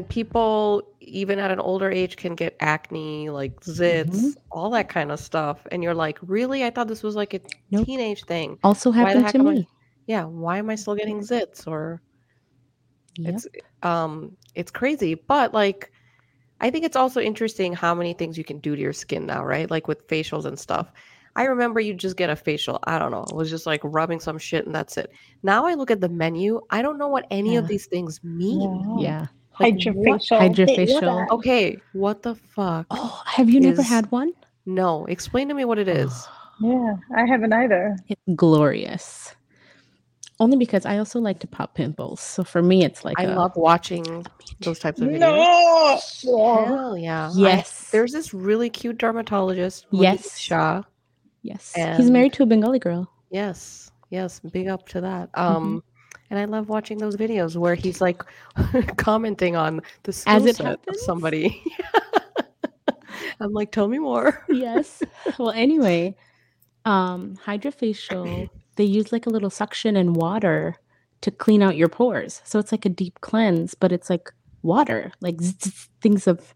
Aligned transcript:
and 0.00 0.08
people 0.08 0.82
even 1.00 1.38
at 1.38 1.50
an 1.50 1.60
older 1.60 1.90
age 1.90 2.16
can 2.16 2.34
get 2.34 2.56
acne, 2.60 3.28
like 3.28 3.60
zits, 3.60 4.06
Mhm. 4.16 4.36
all 4.50 4.70
that 4.70 4.88
kind 4.88 5.12
of 5.12 5.20
stuff. 5.20 5.66
And 5.70 5.82
you're 5.82 5.94
like, 5.94 6.18
really? 6.22 6.64
I 6.64 6.70
thought 6.70 6.88
this 6.88 7.02
was 7.02 7.16
like 7.16 7.34
a 7.34 7.40
Nope. 7.70 7.84
teenage 7.86 8.24
thing. 8.24 8.58
Also 8.64 8.90
happened 8.90 9.28
to 9.28 9.38
am 9.38 9.46
I- 9.46 9.52
me. 9.54 9.68
Yeah, 10.06 10.24
why 10.24 10.56
am 10.58 10.70
I 10.70 10.74
still 10.76 10.94
getting 10.94 11.20
zits? 11.20 11.66
Or 11.66 12.00
Yep. 13.18 13.34
it's 13.34 13.46
um 13.82 14.36
it's 14.54 14.70
crazy. 14.70 15.14
But 15.14 15.52
like 15.52 15.92
I 16.62 16.70
think 16.70 16.84
it's 16.84 16.96
also 16.96 17.20
interesting 17.20 17.72
how 17.74 17.94
many 17.94 18.12
things 18.14 18.38
you 18.38 18.44
can 18.44 18.58
do 18.58 18.74
to 18.76 18.80
your 18.80 18.92
skin 18.94 19.26
now, 19.26 19.44
right? 19.44 19.70
Like 19.70 19.86
with 19.88 20.06
facials 20.08 20.44
and 20.46 20.58
stuff. 20.58 20.90
I 21.36 21.44
remember 21.44 21.78
you 21.80 21.94
just 21.94 22.16
get 22.16 22.28
a 22.30 22.36
facial. 22.36 22.78
I 22.84 22.98
don't 22.98 23.10
know. 23.12 23.24
It 23.28 23.34
was 23.34 23.50
just 23.50 23.66
like 23.66 23.80
rubbing 23.84 24.20
some 24.20 24.38
shit 24.38 24.64
and 24.66 24.74
that's 24.74 24.96
it. 24.96 25.10
Now 25.42 25.66
I 25.66 25.74
look 25.74 25.90
at 25.90 26.00
the 26.00 26.08
menu. 26.08 26.60
I 26.70 26.80
don't 26.82 26.98
know 26.98 27.08
what 27.08 27.26
any 27.30 27.56
of 27.56 27.68
these 27.68 27.86
things 27.86 28.22
mean. 28.24 28.98
Yeah. 28.98 29.26
Like, 29.60 29.74
what- 29.94 30.20
Hydrofacial. 30.22 30.40
Hydrofacial. 30.66 31.30
Okay, 31.30 31.78
what 31.92 32.22
the 32.22 32.34
fuck? 32.34 32.86
Oh, 32.90 33.22
have 33.26 33.48
you 33.50 33.60
never 33.60 33.82
had 33.82 34.10
one? 34.10 34.32
No, 34.66 35.06
explain 35.06 35.48
to 35.48 35.54
me 35.54 35.64
what 35.64 35.78
it 35.78 35.88
is. 35.88 36.26
Yeah, 36.60 36.96
I 37.16 37.24
haven't 37.26 37.52
either. 37.52 37.96
It's 38.08 38.20
glorious. 38.36 39.34
Only 40.38 40.56
because 40.56 40.86
I 40.86 40.96
also 40.98 41.20
like 41.20 41.38
to 41.40 41.46
pop 41.46 41.74
pimples. 41.74 42.20
So 42.20 42.44
for 42.44 42.62
me, 42.62 42.82
it's 42.84 43.04
like 43.04 43.18
I 43.20 43.24
a- 43.24 43.36
love 43.36 43.52
watching 43.56 44.24
those 44.60 44.78
types 44.78 45.00
of 45.00 45.08
videos. 45.08 46.24
No. 46.24 46.64
Hell 46.64 46.96
yeah. 46.98 47.28
I- 47.28 47.32
Yes. 47.36 47.90
there's 47.90 48.12
this 48.12 48.32
really 48.32 48.70
cute 48.70 48.96
dermatologist. 48.98 49.86
Muneeb 49.92 50.02
Yes. 50.02 50.38
Shah. 50.38 50.82
yes. 51.42 51.72
He's 51.74 52.10
married 52.10 52.32
to 52.34 52.42
a 52.42 52.46
Bengali 52.46 52.78
girl. 52.78 53.10
Yes. 53.30 53.90
Yes. 54.10 54.40
Big 54.40 54.66
up 54.68 54.88
to 54.90 55.00
that. 55.02 55.30
Mm-hmm. 55.32 55.78
And 56.30 56.38
I 56.38 56.44
love 56.44 56.68
watching 56.68 56.98
those 56.98 57.16
videos 57.16 57.56
where 57.56 57.74
he's 57.74 58.00
like 58.00 58.22
commenting 58.96 59.56
on 59.56 59.82
the 60.04 60.12
skill 60.12 60.36
As 60.36 60.46
it 60.46 60.56
set 60.56 60.78
of 60.86 60.96
somebody. 60.96 61.62
I'm 63.40 63.52
like, 63.52 63.72
tell 63.72 63.88
me 63.88 63.98
more. 63.98 64.44
Yes. 64.48 65.02
well, 65.38 65.50
anyway, 65.50 66.14
um, 66.84 67.36
hydrofacial, 67.44 68.48
they 68.76 68.84
use 68.84 69.12
like 69.12 69.26
a 69.26 69.30
little 69.30 69.50
suction 69.50 69.96
and 69.96 70.14
water 70.14 70.76
to 71.22 71.30
clean 71.30 71.62
out 71.62 71.76
your 71.76 71.88
pores. 71.88 72.40
So 72.44 72.58
it's 72.58 72.72
like 72.72 72.84
a 72.84 72.90
deep 72.90 73.20
cleanse, 73.20 73.74
but 73.74 73.92
it's 73.92 74.08
like 74.08 74.32
water, 74.62 75.12
like 75.20 75.40
zzz, 75.40 75.64
zzz, 75.64 75.88
things 76.00 76.26
of 76.26 76.54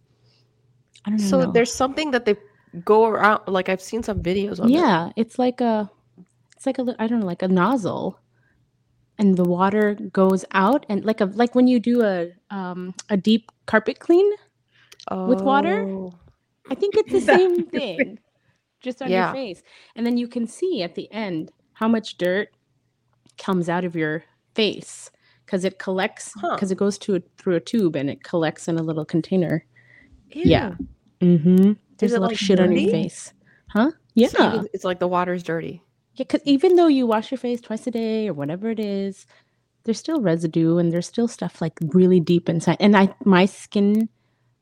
I 1.04 1.10
don't 1.10 1.18
So 1.18 1.38
know. 1.38 1.44
So 1.46 1.52
there's 1.52 1.72
something 1.72 2.10
that 2.12 2.24
they 2.24 2.36
go 2.84 3.06
around. 3.06 3.42
Like 3.46 3.68
I've 3.68 3.82
seen 3.82 4.02
some 4.02 4.22
videos 4.22 4.64
it. 4.64 4.70
yeah, 4.70 5.10
it's 5.16 5.38
like 5.38 5.60
a 5.60 5.90
it's 6.56 6.66
like 6.66 6.78
a 6.78 6.94
I 6.98 7.06
don't 7.06 7.20
know, 7.20 7.26
like 7.26 7.42
a 7.42 7.48
nozzle. 7.48 8.18
And 9.18 9.36
the 9.36 9.44
water 9.44 9.94
goes 10.12 10.44
out 10.52 10.84
and 10.88 11.04
like 11.04 11.20
a 11.20 11.26
like 11.26 11.54
when 11.54 11.66
you 11.68 11.78
do 11.78 12.02
a 12.02 12.28
um 12.50 12.94
a 13.10 13.16
deep 13.16 13.50
carpet 13.66 14.00
clean, 14.00 14.28
with 15.10 15.40
water? 15.40 15.84
Oh. 15.88 16.14
I 16.70 16.74
think 16.74 16.96
it's 16.96 17.12
the 17.12 17.20
same 17.34 17.66
thing, 17.66 18.18
just 18.80 19.02
on 19.02 19.10
Yeah. 19.10 19.26
your 19.26 19.34
face. 19.34 19.62
And 19.96 20.06
then 20.06 20.16
you 20.16 20.26
can 20.28 20.46
see 20.46 20.82
at 20.82 20.94
the 20.94 21.10
end 21.12 21.52
how 21.74 21.88
much 21.88 22.16
dirt 22.18 22.48
comes 23.38 23.68
out 23.68 23.84
of 23.84 23.94
your 23.94 24.24
face 24.54 25.10
because 25.44 25.64
it 25.64 25.78
collects, 25.78 26.32
Huh. 26.36 26.54
because 26.54 26.70
it 26.72 26.78
goes 26.78 26.96
to 26.98 27.16
a, 27.16 27.20
through 27.36 27.56
a 27.56 27.60
tube 27.60 27.96
and 27.96 28.08
it 28.08 28.22
collects 28.24 28.66
in 28.66 28.78
a 28.78 28.82
little 28.82 29.04
container. 29.04 29.64
Yeah. 30.30 30.74
Mm-hmm. 31.20 31.72
There's 31.98 32.12
a 32.14 32.20
lot 32.20 32.28
like, 32.28 32.34
of 32.34 32.38
shit 32.40 32.60
on 32.60 32.72
your 32.72 32.90
face. 32.90 33.32
Huh? 33.68 33.90
Yeah. 34.14 34.28
So 34.28 34.66
it's 34.72 34.84
like 34.84 35.00
the 35.00 35.08
water's 35.08 35.42
dirty. 35.42 35.82
Yeah, 36.14 36.24
because 36.24 36.40
even 36.44 36.76
though 36.76 36.86
you 36.86 37.06
wash 37.06 37.30
your 37.30 37.38
face 37.38 37.60
twice 37.60 37.86
a 37.86 37.90
day 37.90 38.28
or 38.28 38.34
whatever 38.34 38.70
it 38.70 38.78
is, 38.78 39.26
there's 39.84 39.98
still 39.98 40.20
residue 40.20 40.78
and 40.78 40.92
there's 40.92 41.06
still 41.06 41.28
stuff 41.28 41.60
like 41.60 41.78
really 41.88 42.20
deep 42.20 42.48
inside. 42.48 42.76
And 42.80 42.96
I, 42.96 43.14
my 43.24 43.46
skin 43.46 44.08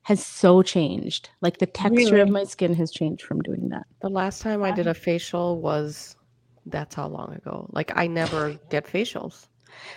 has 0.03 0.25
so 0.25 0.62
changed. 0.62 1.30
Like 1.41 1.58
the 1.58 1.67
texture 1.67 2.19
of 2.19 2.28
my 2.28 2.45
skin 2.45 2.74
has 2.74 2.91
changed 2.91 3.23
from 3.23 3.41
doing 3.41 3.68
that. 3.68 3.86
The 4.01 4.08
last 4.08 4.42
time 4.42 4.62
I 4.62 4.73
did 4.73 4.86
a 4.86 4.95
facial 4.95 5.61
was 5.61 6.17
that's 6.67 6.95
how 6.95 7.08
long 7.08 7.35
ago. 7.35 7.68
Like 7.73 7.92
I 7.95 8.07
never 8.07 8.58
get 8.70 8.86
facials. 8.86 9.46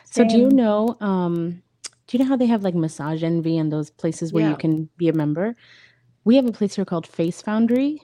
So 0.06 0.24
do 0.24 0.38
you 0.38 0.50
know? 0.50 0.96
Um, 1.02 1.62
do 2.08 2.18
you 2.18 2.24
know 2.24 2.30
how 2.30 2.36
they 2.36 2.46
have 2.46 2.64
like 2.64 2.76
massage 2.76 3.24
envy 3.24 3.58
and 3.58 3.72
those 3.72 3.90
places 3.90 4.32
where 4.32 4.44
Yeah. 4.44 4.52
you 4.52 4.58
can 4.58 4.90
be 4.98 5.10
a 5.10 5.14
member? 5.14 5.56
We 6.24 6.36
have 6.36 6.46
a 6.46 6.52
place 6.52 6.76
here 6.76 6.86
called 6.86 7.08
Face 7.08 7.42
Foundry. 7.42 8.02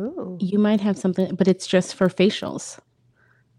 Ooh. 0.00 0.36
You 0.40 0.58
might 0.58 0.80
have 0.80 0.98
something, 0.98 1.34
but 1.34 1.48
it's 1.48 1.66
just 1.66 1.94
for 1.94 2.08
facials. 2.08 2.78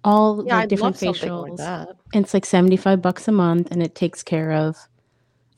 All 0.03 0.43
Yeah, 0.45 0.55
like 0.55 0.63
I'd 0.63 0.69
different 0.69 1.01
love 1.01 1.15
facials. 1.15 1.49
like 1.49 1.57
that. 1.57 1.89
It's 2.13 2.33
like 2.33 2.45
75 2.45 3.01
bucks 3.01 3.27
a 3.27 3.31
month 3.31 3.71
and 3.71 3.81
it 3.81 3.95
takes 3.95 4.23
care 4.23 4.51
of 4.51 4.77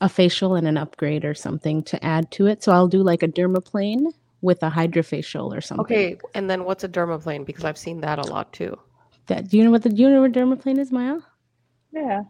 a 0.00 0.08
facial 0.08 0.54
and 0.54 0.66
an 0.66 0.76
upgrade 0.78 1.24
or 1.24 1.34
something 1.34 1.82
to 1.84 2.02
add 2.04 2.30
to 2.32 2.46
it. 2.46 2.62
So 2.62 2.72
I'll 2.72 2.88
do 2.88 3.02
like 3.02 3.22
a 3.22 3.28
dermaplane 3.28 4.12
with 4.40 4.62
a 4.62 4.70
hydrofacial 4.70 5.54
or 5.56 5.60
something. 5.60 5.84
Okay, 5.84 6.18
and 6.34 6.48
then 6.48 6.64
what's 6.64 6.82
a 6.84 6.88
dermaplane? 6.88 7.44
Because 7.44 7.64
I've 7.64 7.76
seen 7.76 8.00
that 8.00 8.18
a 8.18 8.22
lot 8.30 8.52
too. 8.54 8.78
That, 9.26 9.48
do 9.48 9.58
you 9.58 9.64
know 9.64 9.70
what 9.70 9.82
the 9.82 9.90
do 9.90 10.00
you 10.02 10.08
know 10.10 10.22
what 10.22 10.32
dermaplane 10.32 10.78
is, 10.78 10.90
Maya? 10.90 11.18
Yeah. 11.92 12.22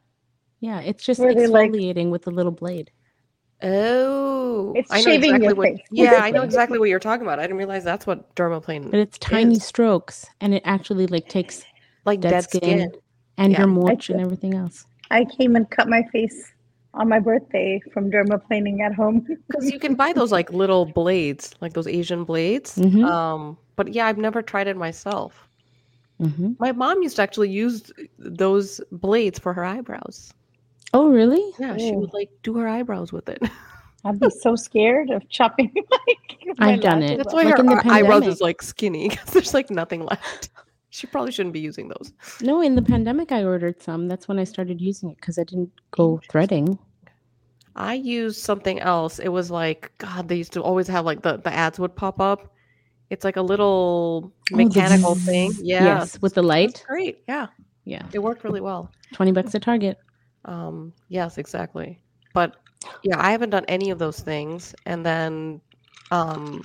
Yeah, 0.59 0.81
it's 0.81 1.05
just 1.05 1.21
Where 1.21 1.35
they, 1.35 1.47
like- 1.47 1.71
exfoliating 1.71 2.11
with 2.11 2.27
a 2.27 2.31
little 2.31 2.53
blade. 2.53 2.91
Oh, 3.63 4.73
It's 4.75 4.91
I 4.91 5.01
know 5.01 5.05
shaving 5.05 5.35
exactly 5.35 5.47
your 5.49 5.55
what. 5.55 5.69
face. 5.69 5.81
Yeah, 5.93 6.21
I 6.23 6.31
know 6.31 6.43
exactly 6.43 6.79
what 6.79 6.89
you're 6.89 6.99
talking 7.01 7.27
about. 7.27 7.39
I 7.39 7.43
didn't 7.43 7.59
realize 7.59 7.85
that's 7.85 8.07
what 8.07 8.35
dermaplane, 8.35 8.91
But 8.91 9.01
it's 9.01 9.19
tiny 9.19 9.57
is. 9.57 9.65
strokes 9.65 10.27
and 10.41 10.55
it 10.55 10.63
actually 10.65 11.07
like 11.07 11.29
takes 11.29 11.65
like 12.05 12.21
dead, 12.21 12.31
dead 12.31 12.45
skin, 12.45 12.61
skin. 12.63 12.93
and 13.39 13.53
Yeah. 13.53 13.59
your 13.59 13.67
I 13.69 13.71
mulch 13.71 14.11
and 14.11 14.21
everything 14.21 14.55
else. 14.55 14.87
I 15.11 15.25
came 15.25 15.57
and 15.57 15.69
cut 15.71 15.89
my 15.89 16.03
face 16.13 16.53
on 16.95 17.09
my 17.09 17.19
birthday 17.19 17.81
from 17.93 18.11
dermaplaning 18.11 18.81
at 18.81 18.95
home. 18.95 19.27
Because 19.49 19.71
you 19.71 19.79
can 19.79 19.95
buy 19.95 20.13
those 20.13 20.33
like 20.33 20.53
little 20.53 20.87
blades, 20.87 21.55
like 21.61 21.73
those 21.73 21.87
Asian 21.87 22.25
blades. 22.25 22.77
Mhm. 22.77 23.05
Um, 23.05 23.59
but 23.77 23.93
yeah, 23.93 24.07
I've 24.07 24.19
never 24.19 24.43
tried 24.43 24.69
it 24.69 24.77
myself. 24.77 25.49
hmm 26.19 26.53
My 26.59 26.73
mom 26.73 27.03
used 27.03 27.17
to 27.17 27.23
actually 27.23 27.51
use 27.51 27.91
those 28.19 28.81
blades 28.93 29.39
for 29.39 29.53
her 29.53 29.65
eyebrows. 29.65 30.33
Oh, 30.93 31.09
really? 31.09 31.53
Yeah, 31.59 31.77
she 31.77 31.93
oh. 31.93 31.99
would 31.99 32.11
Oh. 32.13 32.17
like 32.17 32.31
do 32.43 32.55
her 32.59 32.69
eyebrows 32.69 33.13
with 33.13 33.29
it. 33.29 33.43
I'd 34.05 34.19
be 34.19 34.31
so 34.31 34.57
scared 34.57 35.11
of 35.11 35.29
chopping 35.29 35.71
like 35.77 36.59
my 36.59 36.73
I've 36.73 36.81
done 36.81 37.01
lashes 37.01 37.11
it. 37.13 37.17
That's 37.19 37.35
why 37.35 37.43
Like 37.43 37.55
her 37.57 37.61
in 37.61 37.67
the 37.67 37.73
eye- 37.75 37.99
eyebrows 37.99 38.11
pandemic. 38.21 38.29
is 38.29 38.41
like 38.41 38.63
skinny 38.63 39.09
because 39.11 39.31
there's 39.31 39.55
like 39.55 39.71
nothing 39.71 40.05
left. 40.05 40.49
She 40.89 41.07
probably 41.07 41.31
shouldn't 41.33 41.53
be 41.53 41.61
using 41.61 41.89
those. 41.89 42.13
No, 42.41 42.63
in 42.63 42.75
the 42.75 42.83
pandemic, 42.83 43.31
I 43.31 43.45
ordered 43.45 43.81
some. 43.81 44.09
That's 44.09 44.27
when 44.27 44.39
I 44.41 44.45
started 44.45 44.81
using 44.81 45.11
it 45.11 45.17
because 45.17 45.39
I 45.39 45.45
didn't 45.45 45.71
go 45.93 46.21
threading. 46.31 46.79
I 47.77 47.95
used 47.95 48.41
something 48.41 48.81
else. 48.81 49.19
It 49.21 49.29
was 49.29 49.51
like 49.51 49.93
God. 49.99 50.29
They 50.29 50.37
used 50.37 50.53
to 50.55 50.63
always 50.63 50.89
have 50.89 51.05
like 51.05 51.23
the 51.23 51.37
the 51.37 51.53
ads 51.53 51.79
would 51.79 51.95
pop 51.95 52.21
up. 52.21 52.53
It's 53.11 53.25
like 53.25 53.37
a 53.37 53.43
little 53.43 54.33
Oh, 54.53 54.57
mechanical 54.57 55.15
thing. 55.15 55.53
Yeah, 55.61 55.85
Yes, 55.85 56.21
with 56.23 56.35
the 56.35 56.41
It 56.41 56.45
was 56.45 56.49
light. 56.49 56.85
great. 56.89 57.23
Yeah, 57.29 57.47
Yeah. 57.85 58.03
it 58.13 58.19
worked 58.21 58.45
really 58.45 58.61
well. 58.61 58.91
20 59.13 59.33
bucks 59.33 59.55
at 59.55 59.63
Target. 59.63 59.99
Um, 60.45 60.93
yes, 61.09 61.39
exactly. 61.39 62.01
But 62.33 62.57
yeah, 63.03 63.17
I 63.19 63.31
haven't 63.31 63.51
done 63.51 63.65
any 63.69 63.91
of 63.91 63.99
those 63.99 64.21
things. 64.21 64.75
And 64.87 65.05
then 65.05 65.61
um 66.11 66.63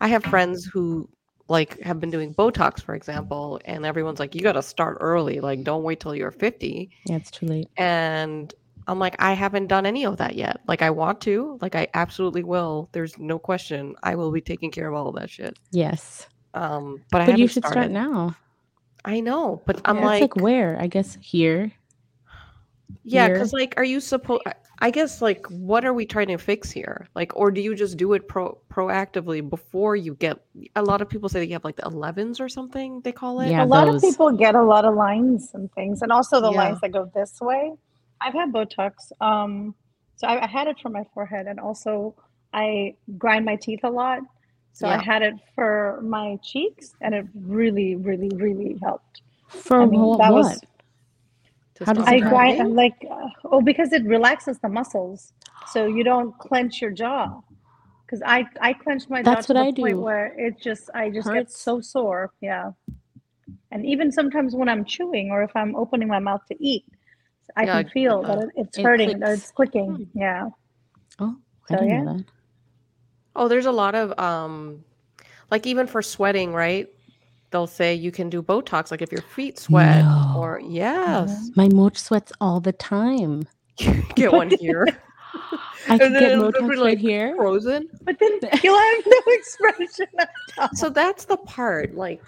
I 0.00 0.08
have 0.08 0.24
friends 0.24 0.64
who 0.66 1.08
like 1.48 1.80
have 1.80 1.98
been 2.00 2.10
doing 2.10 2.34
Botox, 2.34 2.82
for 2.82 2.94
example, 2.94 3.60
and 3.64 3.86
everyone's 3.86 4.18
like, 4.20 4.34
you 4.34 4.42
gotta 4.42 4.62
start 4.62 4.98
early, 5.00 5.40
like 5.40 5.64
don't 5.64 5.82
wait 5.82 6.00
till 6.00 6.14
you're 6.14 6.30
50. 6.30 6.90
Yeah, 7.06 7.16
it's 7.16 7.30
too 7.30 7.46
late. 7.46 7.68
And 7.76 8.52
I'm 8.86 8.98
like, 8.98 9.16
I 9.18 9.34
haven't 9.34 9.66
done 9.66 9.84
any 9.84 10.04
of 10.06 10.16
that 10.16 10.34
yet. 10.34 10.60
Like 10.66 10.82
I 10.82 10.90
want 10.90 11.20
to, 11.22 11.58
like 11.60 11.74
I 11.74 11.88
absolutely 11.94 12.42
will. 12.42 12.88
There's 12.92 13.18
no 13.18 13.38
question. 13.38 13.94
I 14.02 14.14
will 14.14 14.32
be 14.32 14.40
taking 14.40 14.70
care 14.70 14.88
of 14.88 14.94
all 14.94 15.08
of 15.08 15.14
that 15.16 15.30
shit. 15.30 15.58
Yes. 15.70 16.26
Um, 16.54 17.02
but 17.10 17.20
I 17.20 17.26
But 17.26 17.38
you 17.38 17.48
should 17.48 17.64
started. 17.64 17.90
start 17.90 17.90
now. 17.90 18.36
I 19.04 19.20
know, 19.20 19.62
but 19.66 19.80
I'm 19.84 19.96
Yeah. 19.96 20.04
Like, 20.06 20.20
like 20.22 20.36
where? 20.36 20.80
I 20.80 20.86
guess 20.86 21.18
here. 21.20 21.72
Yeah, 23.04 23.28
because 23.28 23.52
like, 23.52 23.74
are 23.76 23.84
you 23.84 24.00
supposed? 24.00 24.42
I 24.80 24.90
guess 24.90 25.20
like, 25.22 25.46
what 25.46 25.84
are 25.84 25.92
we 25.94 26.06
trying 26.06 26.28
to 26.28 26.36
fix 26.38 26.70
here? 26.70 27.08
Like, 27.14 27.34
or 27.36 27.50
do 27.50 27.60
you 27.60 27.74
just 27.74 27.96
do 27.96 28.12
it 28.12 28.28
pro 28.28 28.58
proactively 28.70 29.48
before 29.48 29.96
you 29.96 30.14
get? 30.14 30.38
A 30.76 30.82
lot 30.82 31.00
of 31.00 31.08
people 31.08 31.28
say 31.28 31.40
that 31.40 31.46
you 31.46 31.54
have 31.54 31.64
like 31.64 31.76
the 31.76 31.82
11s 31.82 32.40
or 32.40 32.48
something 32.48 33.00
they 33.02 33.12
call 33.12 33.40
it. 33.40 33.50
Yeah, 33.50 33.64
a 33.64 33.66
lot 33.66 33.86
those. 33.86 33.96
of 33.96 34.10
people 34.10 34.30
get 34.32 34.54
a 34.54 34.62
lot 34.62 34.84
of 34.84 34.94
lines 34.94 35.50
and 35.54 35.72
things, 35.72 36.02
and 36.02 36.12
also 36.12 36.40
the 36.40 36.50
Yeah. 36.52 36.58
lines 36.58 36.80
that 36.80 36.92
go 36.92 37.10
this 37.14 37.40
way. 37.40 37.72
I've 38.20 38.34
had 38.34 38.52
Botox, 38.52 38.92
um, 39.20 39.74
so 40.16 40.26
I, 40.26 40.44
I 40.44 40.46
had 40.46 40.66
it 40.66 40.78
for 40.80 40.88
my 40.90 41.04
forehead, 41.14 41.46
and 41.46 41.58
also 41.60 42.14
I 42.52 42.94
grind 43.16 43.44
my 43.44 43.56
teeth 43.56 43.80
a 43.84 43.90
lot, 43.90 44.20
so 44.72 44.88
I 44.88 44.98
had 44.98 45.22
it 45.22 45.34
for 45.54 46.00
my 46.02 46.36
cheeks, 46.42 46.94
and 47.00 47.14
it 47.14 47.26
really, 47.34 47.94
really, 47.96 48.28
really 48.34 48.76
helped. 48.82 49.22
For 49.48 49.82
I 49.82 49.86
mean, 49.86 50.00
wha- 50.00 50.16
that 50.18 50.32
what? 50.32 50.38
was- 50.44 50.60
To 50.60 50.60
How 50.60 50.60
does 50.60 50.60
stop 50.60 50.62
it 50.62 50.68
I 51.86 52.20
help? 52.20 52.30
grind 52.30 52.58
grinding? 52.58 52.74
like 52.74 52.94
uh, 53.10 53.28
oh 53.52 53.60
because 53.60 53.92
it 53.92 54.04
relaxes 54.04 54.58
the 54.58 54.68
muscles, 54.68 55.32
so 55.72 55.86
you 55.86 56.04
don't 56.04 56.36
clench 56.38 56.80
your 56.82 56.90
jaw. 56.90 57.40
Because 58.04 58.22
I 58.24 58.46
I 58.60 58.72
clench 58.72 59.08
my 59.08 59.22
jaw 59.22 59.34
That's 59.34 59.46
to 59.48 59.54
what 59.54 59.60
the 59.60 59.66
I 59.66 59.70
point 59.70 59.96
do. 59.98 60.02
where 60.02 60.26
it 60.38 60.60
just 60.60 60.90
I 60.94 61.10
just 61.10 61.26
get 61.26 61.34
Hurts. 61.44 61.60
so 61.60 61.80
sore. 61.80 62.32
Yeah, 62.40 62.72
and 63.70 63.84
even 63.86 64.10
sometimes 64.10 64.54
when 64.54 64.68
I'm 64.68 64.84
chewing 64.84 65.30
or 65.30 65.42
if 65.42 65.50
I'm 65.54 65.76
opening 65.76 66.08
my 66.08 66.18
mouth 66.18 66.40
to 66.48 66.56
eat, 66.58 66.84
I 67.56 67.66
Yeah, 67.66 67.82
can 67.82 67.90
feel 67.90 68.22
that. 68.22 68.36
that 68.38 68.44
it, 68.44 68.50
it's 68.56 68.78
It 68.78 68.82
hurting, 68.82 69.08
that 69.20 69.26
clicks. 69.28 69.42
it's 69.42 69.50
clicking. 69.52 70.06
Yeah, 70.14 70.48
Oh, 71.18 71.36
I 71.70 71.74
So, 71.74 71.80
didn't 71.80 71.88
yeah. 71.88 72.02
know 72.02 72.16
that. 72.16 72.24
Oh, 73.36 73.48
there's 73.48 73.66
a 73.66 73.72
lot 73.72 73.94
of 73.94 74.18
um 74.18 74.84
like 75.50 75.66
even 75.66 75.86
for 75.86 76.02
sweating, 76.02 76.52
right? 76.52 76.88
They'll 77.50 77.66
say 77.66 77.94
you 77.94 78.12
can 78.12 78.28
do 78.28 78.42
Botox 78.42 78.90
like 78.90 79.00
if 79.02 79.10
your 79.10 79.22
feet 79.22 79.58
sweat 79.58 80.04
or 80.36 80.60
yes. 80.62 81.50
My 81.56 81.68
moch 81.68 81.96
sweats 81.96 82.32
all 82.40 82.60
the 82.60 82.72
time. 82.72 83.48
Get 84.14 84.32
one 84.32 84.50
here. 84.60 84.86
I 85.88 85.92
And 85.92 86.00
could 86.00 86.12
then 86.14 86.20
get 86.20 86.32
it'll 86.32 86.52
be, 86.52 86.58
Botox 86.58 86.84
right 86.84 86.98
here. 86.98 87.34
Frozen. 87.36 87.88
But 88.02 88.18
then 88.18 88.32
you'll 88.62 88.78
have 88.78 89.04
no 89.06 89.18
expression. 89.28 90.06
at 90.18 90.28
all. 90.58 90.68
So 90.74 90.90
that's 90.90 91.24
the 91.26 91.36
part. 91.38 91.94
Like 91.94 92.22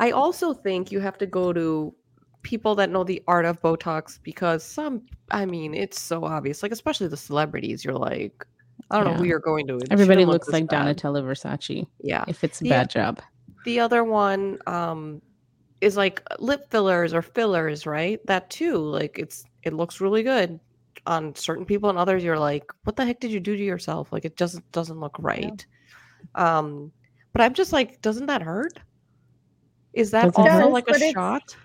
I 0.00 0.10
also 0.10 0.52
think 0.54 0.90
you 0.90 0.98
have 1.00 1.18
to 1.18 1.26
go 1.26 1.52
to 1.52 1.94
people 2.42 2.74
that 2.76 2.90
know 2.90 3.04
the 3.04 3.22
art 3.28 3.44
of 3.44 3.60
Botox 3.60 4.18
because 4.22 4.64
some 4.64 5.02
I 5.30 5.44
mean, 5.46 5.74
it's 5.74 6.00
so 6.00 6.24
obvious. 6.24 6.62
Like 6.62 6.72
especially 6.72 7.06
the 7.08 7.16
celebrities, 7.16 7.84
you're 7.84 7.94
like 7.94 8.44
I 8.90 8.96
don't 8.96 9.04
know 9.12 9.14
who 9.18 9.24
you're 9.24 9.38
going 9.40 9.66
to. 9.68 9.74
Everybody 9.90 10.22
shouldn't 10.22 10.28
look 10.32 10.46
looks 10.46 10.52
like 10.52 10.68
bad. 10.68 10.96
Donatella 10.96 11.22
Versace 11.22 11.86
Yeah. 12.00 12.24
if 12.26 12.42
it's 12.42 12.60
a 12.62 12.64
Yeah. 12.64 12.78
bad 12.80 12.90
job. 12.90 13.20
The 13.68 13.80
other 13.80 14.02
one 14.02 14.58
um 14.66 15.20
is 15.82 15.94
like 15.94 16.22
lip 16.38 16.70
fillers 16.70 17.12
or 17.12 17.20
fillers, 17.20 17.84
right? 17.84 18.18
That 18.26 18.48
too. 18.48 18.76
Like 18.78 19.18
it's 19.18 19.44
it 19.62 19.74
looks 19.74 20.00
really 20.00 20.22
good 20.22 20.58
on 21.06 21.34
certain 21.34 21.66
people 21.66 21.90
and 21.90 21.98
others 21.98 22.24
you're 22.24 22.38
like, 22.38 22.64
what 22.84 22.96
the 22.96 23.04
heck 23.04 23.20
did 23.20 23.30
you 23.30 23.40
do 23.40 23.54
to 23.58 23.62
yourself? 23.62 24.10
Like 24.10 24.24
it 24.24 24.36
just 24.38 24.56
doesn't 24.72 24.98
look 24.98 25.16
right. 25.18 25.66
Um 26.34 26.90
but 27.34 27.42
I'm 27.42 27.52
just 27.52 27.74
like, 27.74 28.00
doesn't 28.00 28.24
that 28.32 28.40
hurt? 28.40 28.80
Is 29.92 30.12
that 30.12 30.24
Does 30.24 30.32
it 30.32 30.38
also 30.38 30.50
hurt? 30.64 30.72
like 30.78 30.88
a 30.88 30.94
it's- 30.94 31.12
shot? 31.12 31.56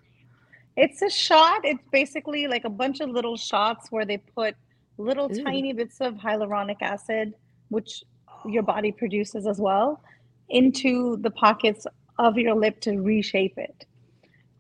It's 0.76 1.02
a 1.04 1.10
shot. 1.10 1.62
It's 1.64 1.88
basically 1.92 2.48
like 2.48 2.66
a 2.66 2.70
bunch 2.84 3.00
of 3.00 3.10
little 3.12 3.38
shots 3.38 3.92
where 3.94 4.06
they 4.06 4.18
put 4.18 4.56
little 4.98 5.32
Ew. 5.32 5.42
tiny 5.46 5.72
bits 5.72 6.02
of 6.02 6.16
hyaluronic 6.16 6.82
acid, 6.82 7.34
which 7.70 8.04
your 8.46 8.64
body 8.64 8.92
produces 8.92 9.48
as 9.48 9.60
well, 9.68 10.02
into 10.50 11.18
the 11.18 11.32
pockets 11.32 11.86
of 12.20 12.38
your 12.38 12.56
lip 12.56 12.80
to 12.82 12.98
reshape 13.02 13.58
it. 13.58 13.86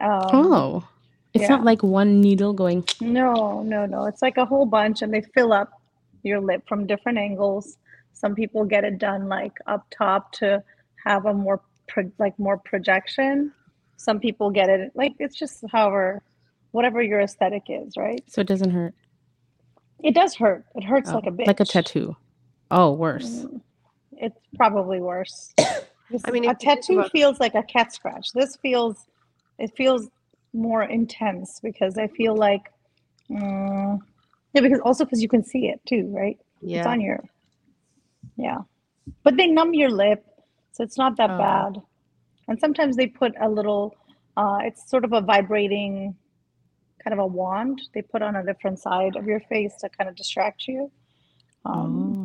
Um, 0.01 0.21
oh. 0.33 0.87
It's 1.33 1.49
not 1.49 1.63
like 1.63 1.81
one 1.81 2.21
needle 2.21 2.53
going 2.53 2.85
No, 3.01 3.63
no, 3.63 3.85
no. 3.87 4.05
It's 4.05 4.21
like 4.21 4.37
a 4.37 4.45
whole 4.45 4.67
bunch, 4.67 5.01
and 5.01 5.11
they 5.11 5.21
fill 5.33 5.51
up 5.51 5.81
your 6.21 6.39
lip 6.39 6.63
from 6.67 6.85
different 6.85 7.17
angles. 7.17 7.77
Some 8.13 8.35
people 8.35 8.65
get 8.65 8.83
it 8.83 8.99
done 8.99 9.27
like 9.27 9.57
up 9.65 9.85
top 9.89 10.31
to 10.33 10.63
have 11.03 11.25
a 11.25 11.33
more 11.33 11.61
pro- 11.87 12.11
like 12.19 12.37
more 12.37 12.57
projection. 12.57 13.51
Some 13.97 14.19
people 14.19 14.51
get 14.51 14.69
it 14.69 14.91
like 14.93 15.13
it's 15.19 15.35
just 15.35 15.63
however, 15.71 16.21
whatever 16.71 17.01
your 17.01 17.19
aesthetic 17.21 17.63
is, 17.67 17.97
right? 17.97 18.23
so 18.27 18.41
it 18.41 18.47
doesn't 18.47 18.69
hurt. 18.69 18.93
It 20.03 20.13
does 20.13 20.35
hurt. 20.35 20.65
It 20.75 20.83
hurts 20.83 21.09
Oh, 21.09 21.15
like 21.15 21.25
a 21.25 21.31
bitch. 21.31 21.47
Like 21.47 21.59
a 21.61 21.65
tattoo. 21.65 22.15
Oh, 22.69 22.91
worse. 22.91 23.45
Mm, 23.45 23.61
It's 24.25 24.39
probably 24.55 24.99
worse. 25.01 25.53
I 25.59 26.31
mean, 26.31 26.45
a 26.45 26.51
if 26.51 26.57
you 26.61 26.69
think 26.69 26.81
tattoo 26.81 26.99
about- 26.99 27.11
feels 27.11 27.39
like 27.39 27.55
a 27.55 27.63
cat 27.63 27.93
scratch. 27.93 28.27
This 28.33 28.55
feels, 28.57 28.95
it 29.59 29.71
feels 29.75 30.09
more 30.53 30.83
intense 30.83 31.59
because 31.61 31.97
I 31.97 32.07
feel 32.19 32.35
like, 32.35 32.65
mm, 33.29 33.99
yeah, 34.53 34.61
because 34.61 34.79
also 34.87 35.03
because 35.05 35.21
you 35.21 35.27
can 35.35 35.43
see 35.43 35.63
it 35.73 35.79
too, 35.85 36.03
right? 36.21 36.37
Yeah. 36.61 36.77
It's 36.79 36.87
on 36.87 37.01
your, 37.01 37.19
yeah. 38.37 38.59
But 39.23 39.35
they 39.37 39.47
numb 39.47 39.73
your 39.73 39.89
lip, 40.03 40.23
so 40.71 40.83
it's 40.83 40.97
not 40.97 41.17
that 41.17 41.31
Oh. 41.31 41.37
bad. 41.37 41.81
And 42.47 42.59
sometimes 42.59 42.95
they 42.95 43.07
put 43.07 43.33
a 43.41 43.49
little, 43.49 43.95
uh, 44.37 44.59
it's 44.63 44.89
sort 44.89 45.03
of 45.05 45.11
a 45.13 45.21
vibrating, 45.21 46.15
kind 47.03 47.13
of 47.13 47.19
a 47.19 47.27
wand 47.27 47.81
they 47.93 48.01
put 48.01 48.21
on 48.21 48.35
a 48.37 48.43
different 48.49 48.79
side 48.79 49.15
of 49.17 49.25
your 49.25 49.41
face 49.41 49.73
to 49.81 49.89
kind 49.89 50.09
of 50.09 50.15
distract 50.15 50.67
you. 50.69 50.89
Um. 51.65 52.22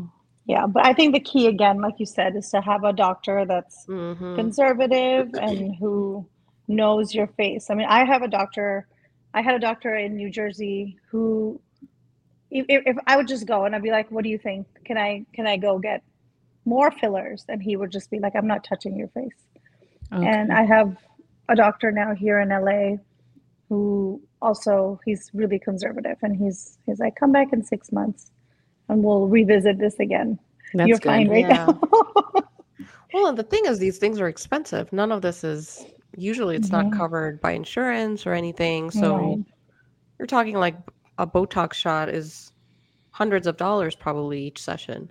Yeah, 0.49 0.67
but 0.67 0.85
I 0.87 0.95
think 0.95 1.13
the 1.13 1.21
key 1.21 1.47
again, 1.47 1.81
like 1.83 2.01
you 2.01 2.07
said, 2.07 2.35
is 2.35 2.49
to 2.51 2.61
have 2.63 2.83
a 2.83 2.93
doctor 2.93 3.45
that's 3.45 3.85
Mhm. 3.87 4.35
conservative 4.35 5.35
and 5.35 5.77
who 5.77 6.27
knows 6.67 7.15
your 7.15 7.27
face. 7.27 7.69
I 7.71 7.75
mean, 7.75 7.87
I 7.87 8.05
have 8.05 8.23
a 8.23 8.29
doctor. 8.29 8.89
I 9.35 9.43
had 9.43 9.55
a 9.55 9.59
doctor 9.59 9.95
in 9.95 10.17
New 10.17 10.31
Jersey 10.31 10.97
who, 11.11 11.61
if, 12.51 12.65
if 12.69 12.83
if 12.87 12.97
I 13.07 13.17
would 13.19 13.29
just 13.29 13.47
go 13.47 13.65
and 13.67 13.75
I'd 13.75 13.83
be 13.83 13.91
like, 13.91 14.11
"What 14.11 14.25
do 14.25 14.31
you 14.31 14.39
think? 14.39 14.67
Can 14.87 14.97
I 14.97 15.27
can 15.35 15.47
I 15.47 15.59
go 15.59 15.79
get 15.79 16.03
more 16.65 16.91
fillers?" 16.91 17.45
And 17.51 17.63
he 17.63 17.77
would 17.77 17.93
just 17.93 18.11
be 18.11 18.19
like, 18.19 18.35
"I'm 18.35 18.47
not 18.47 18.65
touching 18.65 18.97
your 18.97 19.09
face." 19.09 19.41
And 20.25 20.51
I 20.51 20.63
have 20.65 20.97
a 21.51 21.55
doctor 21.55 21.91
now 21.93 22.15
here 22.15 22.39
in 22.41 22.49
LA 22.51 22.97
who 23.69 24.23
also 24.41 24.99
he's 25.05 25.31
really 25.35 25.59
conservative 25.59 26.17
and 26.23 26.35
he's 26.43 26.79
he's 26.87 26.99
like, 27.01 27.17
"Come 27.17 27.33
back 27.33 27.53
in 27.53 27.63
six 27.63 27.93
months 27.93 28.31
and 28.89 29.03
we'll 29.03 29.27
revisit 29.29 29.79
this 29.79 29.99
again." 30.01 30.39
That's 30.75 30.89
You're 30.89 30.99
good. 30.99 31.09
fine 31.09 31.29
right 31.29 31.47
Yeah. 31.49 31.67
now. 31.67 31.81
Well, 33.15 33.27
and 33.29 33.39
the 33.39 33.43
thing 33.43 33.63
is, 33.65 33.79
these 33.79 33.97
things 33.97 34.21
are 34.21 34.29
expensive. 34.29 34.93
None 34.93 35.11
of 35.13 35.23
this 35.23 35.43
is 35.43 35.87
usually 36.19 36.57
it's 36.57 36.71
not 36.71 36.85
Mhm. 36.87 36.93
covered 36.99 37.41
by 37.41 37.53
insurance 37.53 38.27
or 38.27 38.35
anything. 38.35 38.91
So 38.91 39.17
Right. 39.17 39.39
you're 40.19 40.27
talking 40.27 40.57
like 40.57 40.77
a 41.17 41.27
Botox 41.27 41.73
shot 41.73 42.11
is 42.11 42.53
hundreds 43.11 43.47
of 43.47 43.57
dollars 43.57 43.97
probably 43.97 44.43
each 44.43 44.61
session. 44.63 45.11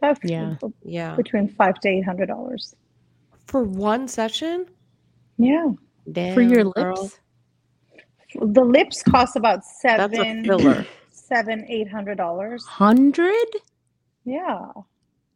That's 0.00 0.18
Yeah. 0.24 0.56
Yeah, 0.82 1.14
between 1.14 1.48
five 1.48 1.78
to 1.80 1.88
eight 1.90 2.06
hundred 2.06 2.28
dollars. 2.28 2.74
for 3.46 3.64
one 3.64 4.08
session. 4.08 4.64
Yeah, 5.36 5.72
Damn, 6.10 6.32
For 6.32 6.40
your 6.40 6.64
girl. 6.72 6.94
lips? 7.02 7.20
the 8.40 8.64
lips 8.64 9.02
cost 9.02 9.36
about 9.36 9.62
seven. 9.64 10.10
That's 10.10 10.14
a 10.14 10.24
seven, 10.24 10.44
filler. 10.44 10.86
seven, 11.32 11.64
eight 11.68 11.88
hundred 11.90 12.16
dollars. 12.16 12.64
Hundred? 12.66 13.46
Yeah, 14.24 14.66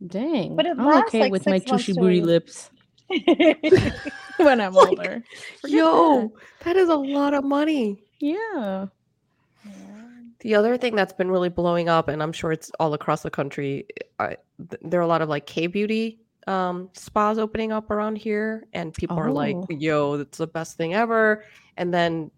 Dang. 0.07 0.55
But 0.57 0.67
it 0.67 0.77
I'm 0.79 0.85
lasts 0.87 1.09
okay 1.09 1.21
like 1.21 1.33
with 1.33 1.47
my 1.47 1.59
six 1.59 1.71
months 1.71 1.85
tushy 1.85 1.93
to 1.95 2.01
booty 2.01 2.21
a- 2.21 2.25
lips 2.25 2.71
when 4.37 4.61
I'm 4.61 4.75
Like, 4.75 4.89
older. 4.89 5.25
Forget 5.61 5.77
Yo, 5.77 6.33
that 6.65 6.77
is 6.77 6.89
a 6.89 6.95
lot 6.97 7.33
of 7.35 7.45
money. 7.45 7.95
that. 8.21 8.27
Yeah. 8.27 8.87
The 10.41 10.55
other 10.57 10.77
thing 10.77 10.95
that's 10.95 11.13
been 11.15 11.31
really 11.31 11.49
blowing 11.49 11.89
up, 11.89 12.09
and 12.09 12.23
I'm 12.23 12.33
sure 12.33 12.53
it's 12.53 12.71
all 12.79 12.93
across 12.93 13.23
the 13.23 13.31
country, 13.31 13.87
I, 14.19 14.37
th- 14.59 14.81
there 14.83 15.01
are 15.01 15.03
a 15.03 15.07
lot 15.07 15.23
of 15.23 15.29
like 15.31 15.47
K 15.47 15.67
beauty 15.69 16.21
um, 16.47 16.91
spas 16.93 17.39
opening 17.39 17.73
up 17.73 17.91
around 17.91 18.17
here, 18.17 18.67
and 18.73 18.93
people 18.95 19.17
are 19.19 19.31
like, 19.31 19.57
Oh. 19.57 19.67
"Yo, 19.71 20.17
that's 20.19 20.39
the 20.39 20.47
best 20.47 20.77
thing 20.77 20.95
ever." 20.95 21.45
And 21.77 21.93
then 21.93 22.31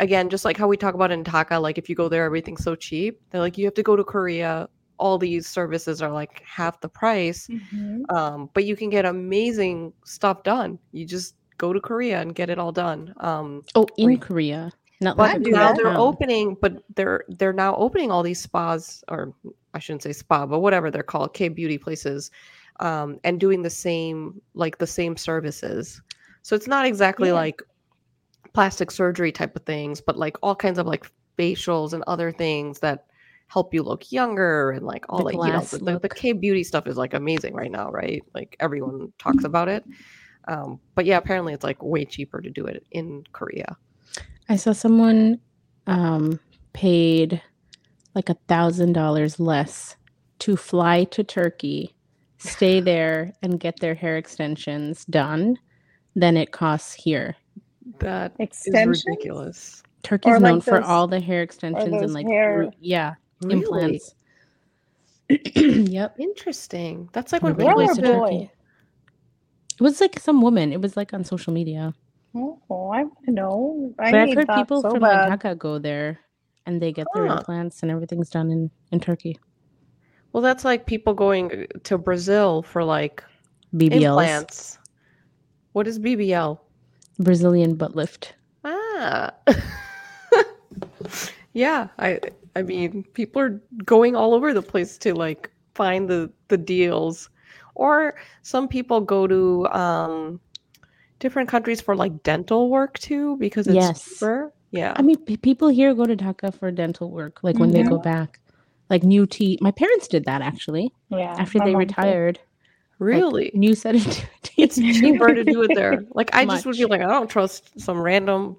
again, 0.00 0.28
just 0.28 0.44
like 0.44 0.56
how 0.56 0.68
we 0.68 0.76
talk 0.76 0.94
about 0.94 1.10
in 1.10 1.24
Dhaka, 1.24 1.60
like 1.62 1.78
if 1.78 1.88
you 1.88 1.94
go 1.94 2.08
there, 2.08 2.24
everything's 2.24 2.62
so 2.62 2.74
cheap. 2.74 3.20
They're 3.30 3.40
like, 3.40 3.56
you 3.56 3.64
have 3.64 3.74
to 3.74 3.82
go 3.82 3.96
to 3.96 4.04
Korea. 4.04 4.68
All 4.98 5.16
these 5.18 5.46
services 5.46 6.02
are 6.02 6.10
like 6.10 6.42
half 6.44 6.80
the 6.80 6.88
price, 6.88 7.48
Mhm. 7.48 8.10
um, 8.12 8.50
but 8.54 8.64
you 8.64 8.76
can 8.76 8.90
get 8.90 9.04
amazing 9.04 9.92
stuff 10.04 10.42
done. 10.42 10.78
You 10.92 11.04
just 11.06 11.36
go 11.58 11.72
to 11.72 11.80
Korea 11.80 12.20
and 12.20 12.34
get 12.34 12.50
it 12.50 12.58
all 12.58 12.72
done. 12.72 13.14
Um, 13.18 13.62
Oh, 13.74 13.86
in. 13.96 14.18
Korea. 14.18 14.72
Not 15.00 15.16
but 15.18 15.34
like 15.42 15.52
now 15.52 15.72
they're 15.74 15.94
opening 15.96 16.56
but 16.60 16.82
they're 16.94 17.24
they're 17.28 17.52
now 17.52 17.76
opening 17.76 18.10
all 18.10 18.22
these 18.22 18.40
spas 18.40 19.04
or 19.08 19.34
i 19.74 19.78
shouldn't 19.78 20.02
say 20.02 20.14
spa 20.14 20.46
but 20.46 20.60
whatever 20.60 20.90
they're 20.90 21.02
called 21.02 21.34
k 21.34 21.48
beauty 21.50 21.76
places 21.76 22.30
um, 22.80 23.18
and 23.24 23.40
doing 23.40 23.62
the 23.62 23.70
same 23.70 24.40
like 24.54 24.78
the 24.78 24.86
same 24.86 25.16
services. 25.16 26.00
So 26.42 26.54
it's 26.56 26.68
not 26.68 26.86
exactly 26.86 27.28
Yeah. 27.28 27.34
like 27.34 27.62
plastic 28.54 28.90
surgery 28.90 29.32
type 29.32 29.54
of 29.56 29.64
things 29.64 30.00
but 30.00 30.16
like 30.16 30.36
all 30.42 30.54
kinds 30.54 30.78
of 30.78 30.86
like 30.86 31.04
facials 31.38 31.92
and 31.92 32.02
other 32.06 32.32
things 32.32 32.78
that 32.78 33.06
help 33.48 33.74
you 33.74 33.82
look 33.82 34.10
younger 34.10 34.70
and 34.70 34.86
like 34.86 35.04
all 35.08 35.18
The 35.18 35.24
like 35.24 35.34
you 35.34 35.52
know 35.52 35.60
the, 35.60 35.78
the, 35.78 35.98
the 35.98 36.08
k 36.08 36.32
beauty 36.32 36.64
stuff 36.64 36.86
is 36.86 36.96
like 36.96 37.12
amazing 37.14 37.54
right 37.54 37.70
now 37.70 37.90
right? 37.90 38.22
Like 38.34 38.56
everyone 38.60 39.12
talks 39.18 39.44
about 39.44 39.68
it. 39.68 39.84
Um, 40.48 40.80
but 40.94 41.04
yeah 41.06 41.18
apparently 41.18 41.52
it's 41.54 41.64
like 41.64 41.82
way 41.82 42.04
cheaper 42.04 42.40
to 42.40 42.50
do 42.50 42.66
it 42.66 42.86
in 42.92 43.24
korea. 43.32 43.76
I 44.48 44.56
saw 44.56 44.72
someone 44.72 45.40
um, 45.88 46.38
paid 46.72 47.42
like 48.14 48.28
a 48.30 48.36
thousand 48.48 48.92
dollars 48.92 49.38
less 49.40 49.96
to 50.38 50.56
fly 50.56 51.04
to 51.04 51.24
Turkey, 51.24 51.95
stay 52.38 52.80
there, 52.80 53.32
and 53.42 53.58
get 53.60 53.78
their 53.80 53.94
hair 53.94 54.16
extensions 54.16 55.04
done 55.06 55.56
than 56.14 56.36
it 56.36 56.52
costs 56.52 56.94
here. 56.94 57.36
that 58.00 58.32
is 58.32 58.38
Extensions? 58.40 59.04
ridiculous 59.06 59.82
Turkey's 60.02 60.34
Or, 60.36 60.40
known 60.40 60.54
like, 60.56 60.62
for 60.64 60.82
all 60.82 61.06
the 61.08 61.20
hair 61.20 61.42
extensions 61.42 62.02
and 62.02 62.12
like 62.12 62.26
hair- 62.26 62.70
yeah 62.80 63.14
Really? 63.42 63.60
implants. 63.60 64.14
yep, 65.28 66.14
Interesting. 66.18 67.08
That's 67.12 67.32
like 67.32 67.40
From 67.42 67.54
when 67.56 67.66
a 67.66 67.68
people 67.68 67.74
Girl 67.78 67.82
used 67.86 67.96
to 67.96 68.02
to. 68.02 68.12
Turkey. 68.20 68.50
It 69.78 69.82
was 69.82 70.00
like 70.00 70.18
some 70.20 70.40
woman. 70.40 70.72
It 70.72 70.80
was 70.80 70.96
like 70.96 71.12
on 71.12 71.24
social 71.24 71.52
media. 71.52 71.92
Oh, 72.34 72.90
I 72.92 73.04
know. 73.26 73.94
I 73.98 74.10
but 74.10 74.20
I've 74.20 74.34
heard 74.34 74.48
people 74.54 74.80
so 74.82 74.90
from 74.90 75.00
bad. 75.00 75.28
like 75.28 75.40
Dhaka 75.40 75.58
go 75.58 75.78
there 75.78 76.20
and 76.66 76.80
they 76.80 76.92
get 76.92 77.06
their 77.14 77.26
Huh. 77.26 77.38
implants 77.38 77.82
and 77.82 77.90
everything's 77.90 78.30
done 78.30 78.50
in, 78.50 78.70
in 78.92 79.00
Turkey. 79.00 79.38
Well, 80.36 80.42
that's 80.42 80.66
like 80.66 80.84
people 80.84 81.14
going 81.14 81.66
to 81.84 81.96
Brazil 81.96 82.60
for 82.60 82.84
like 82.84 83.24
BBLs, 83.74 84.02
implants. 84.02 84.78
What 85.72 85.86
is 85.86 85.98
BBL? 85.98 86.60
Brazilian 87.18 87.74
butt 87.74 87.96
lift. 87.96 88.34
Ah. 88.62 89.32
Yeah, 91.54 91.88
I 91.98 92.20
I 92.54 92.60
mean, 92.60 93.02
people 93.14 93.40
are 93.40 93.62
going 93.86 94.14
all 94.14 94.34
over 94.34 94.52
the 94.52 94.60
place 94.60 94.98
to 94.98 95.14
like 95.14 95.50
find 95.74 96.06
the 96.06 96.30
the 96.48 96.58
deals. 96.58 97.30
Or 97.74 98.16
some 98.42 98.68
people 98.68 99.00
go 99.00 99.26
to 99.26 99.66
um 99.68 100.38
different 101.18 101.48
countries 101.48 101.80
for 101.80 101.96
like 101.96 102.22
dental 102.24 102.68
work 102.68 102.98
too 102.98 103.38
because 103.38 103.66
it's 103.68 103.74
Yes. 103.74 104.04
cheaper. 104.04 104.52
Yeah. 104.70 104.92
I 104.96 105.00
mean, 105.00 105.16
p- 105.16 105.38
people 105.38 105.68
here 105.68 105.94
go 105.94 106.04
to 106.04 106.14
Dhaka 106.14 106.52
for 106.52 106.70
dental 106.70 107.10
work, 107.10 107.42
like 107.42 107.56
when 107.58 107.70
they 107.70 107.82
Mhm. 107.82 107.88
go 107.88 107.98
back. 107.98 108.38
Like 108.88 109.02
new 109.02 109.26
teeth. 109.26 109.60
My 109.60 109.70
parents 109.72 110.06
did 110.08 110.24
that 110.26 110.42
actually 110.42 110.92
Yeah. 111.10 111.34
after 111.38 111.58
they 111.58 111.72
mom 111.72 111.74
too. 111.74 111.78
retired. 111.78 112.38
like, 112.38 112.44
really? 112.98 113.50
new 113.54 113.74
set 113.74 113.96
of 113.96 114.04
teeth. 114.42 114.56
it's 114.56 114.76
cheaper 114.76 115.34
to 115.34 115.44
do 115.44 115.62
it 115.62 115.72
there. 115.74 116.04
Like 116.14 116.34
I 116.34 116.44
just 116.44 116.64
would 116.66 116.76
be 116.76 116.84
like, 116.86 117.00
I 117.00 117.06
don't 117.06 117.28
trust 117.28 117.78
some 117.80 118.00
random 118.00 118.56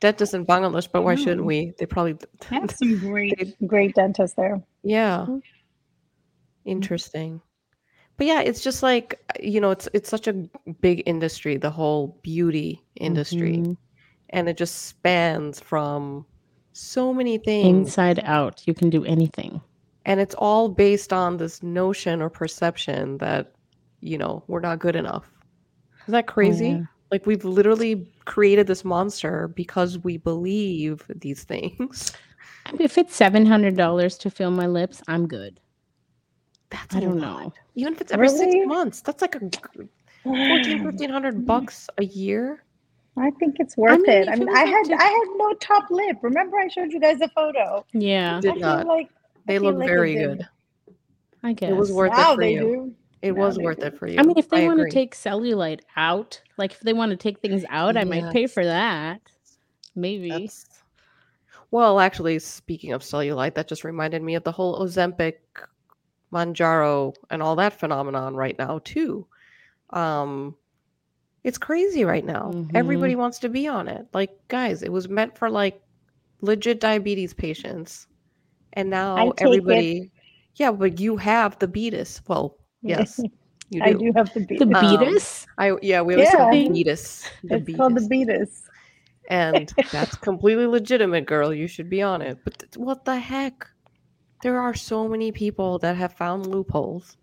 dentist 0.00 0.34
in 0.34 0.44
Bangladesh, 0.44 0.88
but 0.92 1.02
why 1.02 1.14
shouldn't 1.14 1.44
we? 1.46 1.72
They 1.78 1.86
probably 1.86 2.16
I 2.50 2.54
have 2.56 2.70
some 2.72 2.98
great, 3.08 3.54
great 3.66 3.94
dentists 3.94 4.36
there. 4.36 4.62
Yeah. 4.82 5.24
Mhm. 5.28 5.40
Interesting. 6.64 7.40
But 8.16 8.26
yeah, 8.26 8.40
it's 8.40 8.62
just 8.62 8.82
like 8.82 9.18
you 9.40 9.60
know, 9.60 9.70
it's 9.70 9.88
it's 9.92 10.08
such 10.08 10.28
a 10.28 10.34
big 10.80 11.02
industry, 11.06 11.56
the 11.56 11.70
whole 11.70 12.18
beauty 12.22 12.82
industry. 12.96 13.56
Mhm. 13.58 13.76
And 14.30 14.48
it 14.48 14.56
just 14.56 14.86
spans 14.86 15.60
from 15.60 16.26
so 16.74 17.14
many 17.14 17.38
things. 17.38 17.66
Inside 17.88 18.20
out, 18.24 18.62
you 18.66 18.74
can 18.74 18.90
do 18.90 19.04
anything. 19.04 19.60
And 20.06 20.20
it's 20.20 20.34
all 20.34 20.68
based 20.68 21.12
on 21.12 21.36
this 21.38 21.62
notion 21.62 22.20
or 22.20 22.28
perception 22.28 23.16
that, 23.18 23.52
you 24.00 24.18
know, 24.18 24.42
we're 24.48 24.60
not 24.60 24.78
good 24.80 24.96
enough. 24.96 25.24
Isn't 26.02 26.12
that 26.12 26.26
crazy? 26.26 26.68
yeah. 26.70 26.82
Like 27.10 27.26
we've 27.26 27.44
literally 27.44 28.10
created 28.24 28.66
this 28.66 28.84
monster 28.84 29.48
because 29.48 29.98
we 30.00 30.16
believe 30.18 31.02
these 31.08 31.44
things. 31.44 32.12
I 32.66 32.72
mean, 32.72 32.80
if 32.82 32.98
it's 32.98 33.14
seven 33.14 33.46
hundred 33.46 33.76
dollars 33.76 34.18
to 34.18 34.30
fill 34.30 34.50
my 34.50 34.66
lips, 34.66 35.00
I'm 35.06 35.28
good. 35.28 35.60
That's 36.70 36.96
I 36.96 37.00
don't 37.00 37.20
lot. 37.20 37.42
know. 37.44 37.52
Even 37.76 37.92
if 37.92 38.00
it's 38.00 38.10
every 38.12 38.26
Really? 38.26 38.50
six 38.50 38.66
months, 38.66 39.00
that's 39.00 39.22
like 39.22 39.36
a 39.36 39.40
14, 40.24 40.82
1500 40.82 41.46
bucks 41.46 41.88
a 41.98 42.04
year. 42.04 42.64
I 43.16 43.30
think 43.32 43.56
it's 43.60 43.76
worth 43.76 44.00
mean, 44.00 44.10
it. 44.10 44.28
I 44.28 44.34
mean, 44.36 44.48
I 44.48 44.64
had 44.64 44.84
to- 44.86 45.00
I 45.00 45.04
had 45.04 45.28
no 45.36 45.52
top 45.54 45.90
lip. 45.90 46.18
Remember, 46.22 46.58
I 46.58 46.68
showed 46.68 46.92
you 46.92 47.00
guys 47.00 47.20
a 47.20 47.28
photo. 47.28 47.84
Yeah, 47.92 48.40
Did 48.40 48.54
I 48.54 48.56
not. 48.56 48.86
like 48.86 49.08
They 49.46 49.58
look 49.58 49.76
like 49.76 49.88
very 49.88 50.14
good. 50.14 50.48
I 51.42 51.52
guess. 51.52 51.70
It 51.70 51.76
was 51.76 51.92
worth 51.92 52.12
now 52.12 52.32
it 52.32 52.34
for 52.34 52.40
they 52.40 52.54
you. 52.54 52.60
do. 52.60 52.94
It 53.22 53.32
Now 53.32 53.42
was 53.42 53.58
worth 53.58 53.80
do. 53.80 53.86
it 53.86 53.98
for 53.98 54.08
you. 54.08 54.18
I 54.18 54.22
mean, 54.22 54.36
if 54.38 54.48
they 54.48 54.64
I 54.64 54.66
want 54.66 54.80
to 54.80 54.90
take 54.90 55.14
cellulite 55.14 55.80
out, 55.96 56.40
like 56.56 56.72
if 56.72 56.80
they 56.80 56.92
want 56.92 57.10
to 57.10 57.16
take 57.16 57.40
things 57.40 57.64
out, 57.68 57.96
I 57.96 58.04
might 58.04 58.32
pay 58.32 58.46
for 58.46 58.64
that. 58.64 59.20
Maybe. 59.94 60.30
That's... 60.30 60.66
Well, 61.70 62.00
actually, 62.00 62.38
speaking 62.40 62.92
of 62.92 63.02
cellulite, 63.02 63.54
that 63.54 63.68
just 63.68 63.84
reminded 63.84 64.22
me 64.22 64.34
of 64.34 64.44
the 64.44 64.52
whole 64.52 64.80
Ozempic, 64.80 65.34
Mounjaro, 66.32 67.14
and 67.30 67.42
all 67.42 67.56
that 67.56 67.78
phenomenon 67.78 68.34
right 68.34 68.58
now 68.58 68.80
too. 68.84 69.26
Um, 69.90 70.56
it's 71.44 71.58
crazy 71.58 72.04
right 72.04 72.24
now. 72.24 72.50
Mhm. 72.52 72.70
Everybody 72.74 73.16
wants 73.16 73.38
to 73.40 73.48
be 73.48 73.68
on 73.68 73.88
it. 73.88 74.06
Like, 74.14 74.30
guys, 74.48 74.82
it 74.82 74.92
was 74.92 75.08
meant 75.08 75.38
for 75.38 75.50
like 75.50 75.80
legit 76.40 76.80
diabetes 76.80 77.34
patients, 77.34 78.06
and 78.72 78.90
now 78.90 79.16
I 79.16 79.24
take 79.30 79.38
it. 79.38 79.42
everybody. 79.42 80.12
Yeah, 80.56 80.72
but 80.72 81.00
you 81.00 81.16
have 81.16 81.58
the 81.58 81.68
beatus. 81.68 82.22
Well, 82.28 82.56
yes, 82.82 83.20
you 83.70 83.82
do. 83.82 83.86
I 83.86 83.92
do 83.92 84.12
have 84.16 84.32
the 84.34 84.40
beat. 84.40 84.60
the 84.60 84.66
Um, 84.74 84.80
beatus. 84.80 85.46
I 85.58 85.76
yeah, 85.82 86.02
we 86.02 86.14
always 86.14 86.30
call 86.30 86.52
Yeah. 86.52 86.52
it 86.52 86.68
beatus. 86.72 87.30
The 87.44 87.58
it's 87.58 87.76
called 87.76 87.94
the 87.96 88.00
beatus. 88.00 88.08
beatus. 88.08 88.62
and 89.28 89.72
that's 89.92 90.16
completely 90.16 90.66
legitimate, 90.66 91.26
girl. 91.26 91.52
You 91.52 91.66
should 91.68 91.90
be 91.90 92.02
on 92.02 92.22
it. 92.22 92.38
But 92.44 92.58
th- 92.58 92.76
what 92.76 93.04
the 93.04 93.18
heck? 93.18 93.66
There 94.42 94.58
are 94.60 94.74
so 94.74 95.08
many 95.08 95.32
people 95.32 95.78
that 95.80 95.96
have 95.96 96.12
found 96.14 96.46
loopholes 96.46 97.16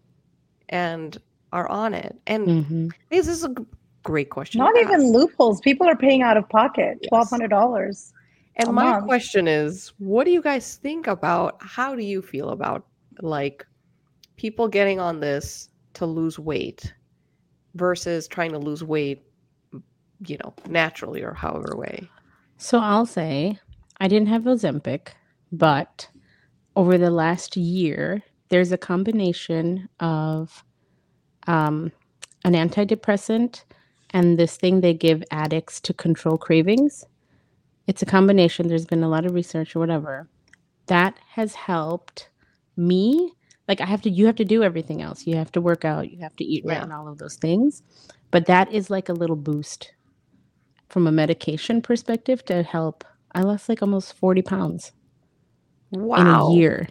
and 0.70 1.18
are 1.52 1.68
on 1.68 1.94
it. 1.94 2.16
And 2.28 2.66
hmm 2.66 2.90
this 3.10 3.28
is 3.28 3.44
a 3.44 3.50
g- 3.50 3.66
great 4.04 4.30
question. 4.30 4.60
Not 4.60 4.78
even 4.78 5.02
ask. 5.02 5.14
loopholes. 5.14 5.60
People 5.62 5.88
are 5.88 5.96
paying 5.96 6.22
out 6.22 6.38
of 6.38 6.48
pocket 6.50 7.06
twelve 7.10 7.30
hundred 7.30 7.50
dollars. 7.50 8.14
And 8.58 8.74
my 8.74 8.92
month. 8.92 9.06
question 9.06 9.48
is, 9.48 9.94
what 9.98 10.26
do 10.26 10.32
you 10.32 10.42
guys 10.42 10.76
think 10.76 11.08
about? 11.08 11.58
How 11.62 11.96
do 11.96 12.04
you 12.04 12.22
feel 12.22 12.50
about 12.50 12.86
like 13.22 13.66
people 14.36 14.68
getting 14.68 15.00
on 15.00 15.20
this 15.20 15.70
to 15.94 16.06
lose 16.06 16.38
weight 16.38 16.94
versus 17.76 18.28
trying 18.28 18.52
to 18.52 18.60
lose 18.60 18.84
weight, 18.84 19.24
you 20.26 20.38
know, 20.44 20.54
naturally 20.68 21.22
or 21.22 21.34
however 21.34 21.76
way? 21.76 22.08
So 22.58 22.80
I'll 22.80 23.06
say 23.06 23.58
I 24.00 24.08
didn't 24.08 24.28
have 24.28 24.44
Ozempic, 24.44 25.10
but 25.52 26.08
over 26.76 26.98
the 26.98 27.12
last 27.12 27.56
year, 27.56 28.22
there's 28.50 28.72
a 28.72 28.78
combination 28.78 29.88
of 30.00 30.64
um, 31.48 31.92
an 32.44 32.54
antidepressant 32.54 33.64
and 34.14 34.38
this 34.38 34.58
thing 34.58 34.82
they 34.82 34.94
give 34.94 35.24
addicts 35.32 35.80
to 35.82 35.94
control 35.94 36.38
cravings. 36.38 37.06
It's 37.88 38.02
a 38.02 38.06
combination. 38.06 38.68
There's 38.68 38.86
been 38.86 39.04
a 39.04 39.10
lot 39.10 39.26
of 39.26 39.34
research 39.34 39.76
or 39.76 39.80
whatever 39.80 40.30
that 40.88 41.18
has 41.36 41.56
helped 41.56 42.30
me. 42.78 43.32
Like 43.68 43.80
I 43.82 43.86
have 43.86 44.02
to, 44.04 44.10
you 44.10 44.26
have 44.26 44.36
to 44.36 44.46
do 44.46 44.64
everything 44.64 45.02
else. 45.02 45.26
You 45.26 45.36
have 45.38 45.52
to 45.54 45.62
work 45.62 45.86
out. 45.86 46.12
You 46.12 46.20
have 46.20 46.36
to 46.38 46.44
eat 46.44 46.66
right, 46.66 46.78
Yeah. 46.78 46.84
and 46.84 46.94
all 46.94 47.08
of 47.08 47.18
those 47.18 47.36
things. 47.36 47.82
But 48.32 48.46
that 48.48 48.72
is 48.72 48.90
like 48.90 49.08
a 49.10 49.14
little 49.14 49.36
boost 49.36 49.94
from 50.90 51.08
a 51.08 51.12
medication 51.12 51.82
perspective 51.82 52.44
to 52.46 52.64
help. 52.64 53.04
I 53.34 53.42
lost 53.42 53.70
like 53.70 53.82
almost 53.82 54.14
40 54.14 54.42
pounds 54.42 54.92
Wow. 55.92 56.18
in 56.18 56.28
a 56.28 56.54
year. 56.60 56.88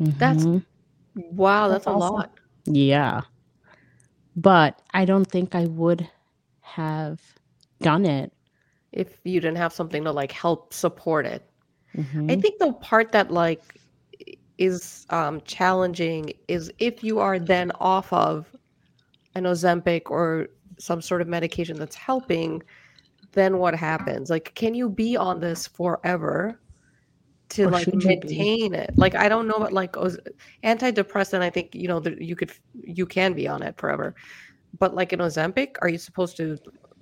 That's- 0.00 0.44
Mhm. 0.44 0.64
Wow, 1.14 1.68
that's, 1.68 1.84
That's 1.84 1.94
a 1.94 1.98
awesome. 1.98 2.14
lot. 2.14 2.32
yeah. 2.66 3.22
But 4.40 4.80
I 4.94 5.04
don't 5.04 5.26
think 5.26 5.54
I 5.54 5.66
would 5.66 6.08
have 6.62 7.20
done 7.82 8.06
it. 8.06 8.32
if 8.92 9.20
you 9.24 9.40
didn't 9.40 9.58
have 9.58 9.72
something 9.72 10.04
to 10.04 10.12
like 10.12 10.32
help 10.32 10.72
support 10.72 11.26
it. 11.26 11.48
I 12.28 12.36
Mhm. 12.36 12.42
think 12.42 12.58
the 12.58 12.72
part 12.74 13.12
that 13.12 13.30
like 13.30 13.80
is 14.58 15.06
um 15.10 15.40
challenging 15.42 16.32
is 16.48 16.72
if 16.78 17.04
you 17.04 17.18
are 17.20 17.38
then 17.38 17.70
off 17.80 18.12
of 18.12 18.54
an 19.34 19.44
Ozempic 19.44 20.10
or 20.10 20.48
some 20.78 21.02
sort 21.02 21.22
of 21.22 21.28
medication 21.28 21.78
that's 21.78 21.96
helping, 21.96 22.62
then 23.32 23.58
what 23.58 23.74
happens? 23.74 24.30
Like, 24.30 24.54
can 24.54 24.74
you 24.74 24.88
be 24.90 25.16
on 25.16 25.40
this 25.40 25.66
forever 25.68 26.60
to 27.50 27.64
Or 27.64 27.70
like 27.70 27.84
should 27.84 27.94
you 27.94 28.00
be? 28.00 28.06
maintain 28.06 28.74
it? 28.74 28.90
Like, 28.96 29.14
I 29.14 29.28
don't 29.28 29.46
know 29.48 29.54
about 29.54 29.72
like 29.72 29.92
antidepressant. 29.92 31.40
I 31.40 31.50
think 31.50 31.74
you 31.74 31.88
know 31.88 32.00
that 32.00 32.20
you 32.20 32.36
could 32.36 32.52
you 32.74 33.06
can 33.06 33.32
be 33.34 33.48
on 33.48 33.62
it 33.62 33.76
forever, 33.76 34.14
but 34.78 34.94
like 34.94 35.12
an 35.12 35.20
Ozempic, 35.20 35.76
are 35.82 35.88
you 35.88 35.98
supposed 35.98 36.36
to 36.38 36.58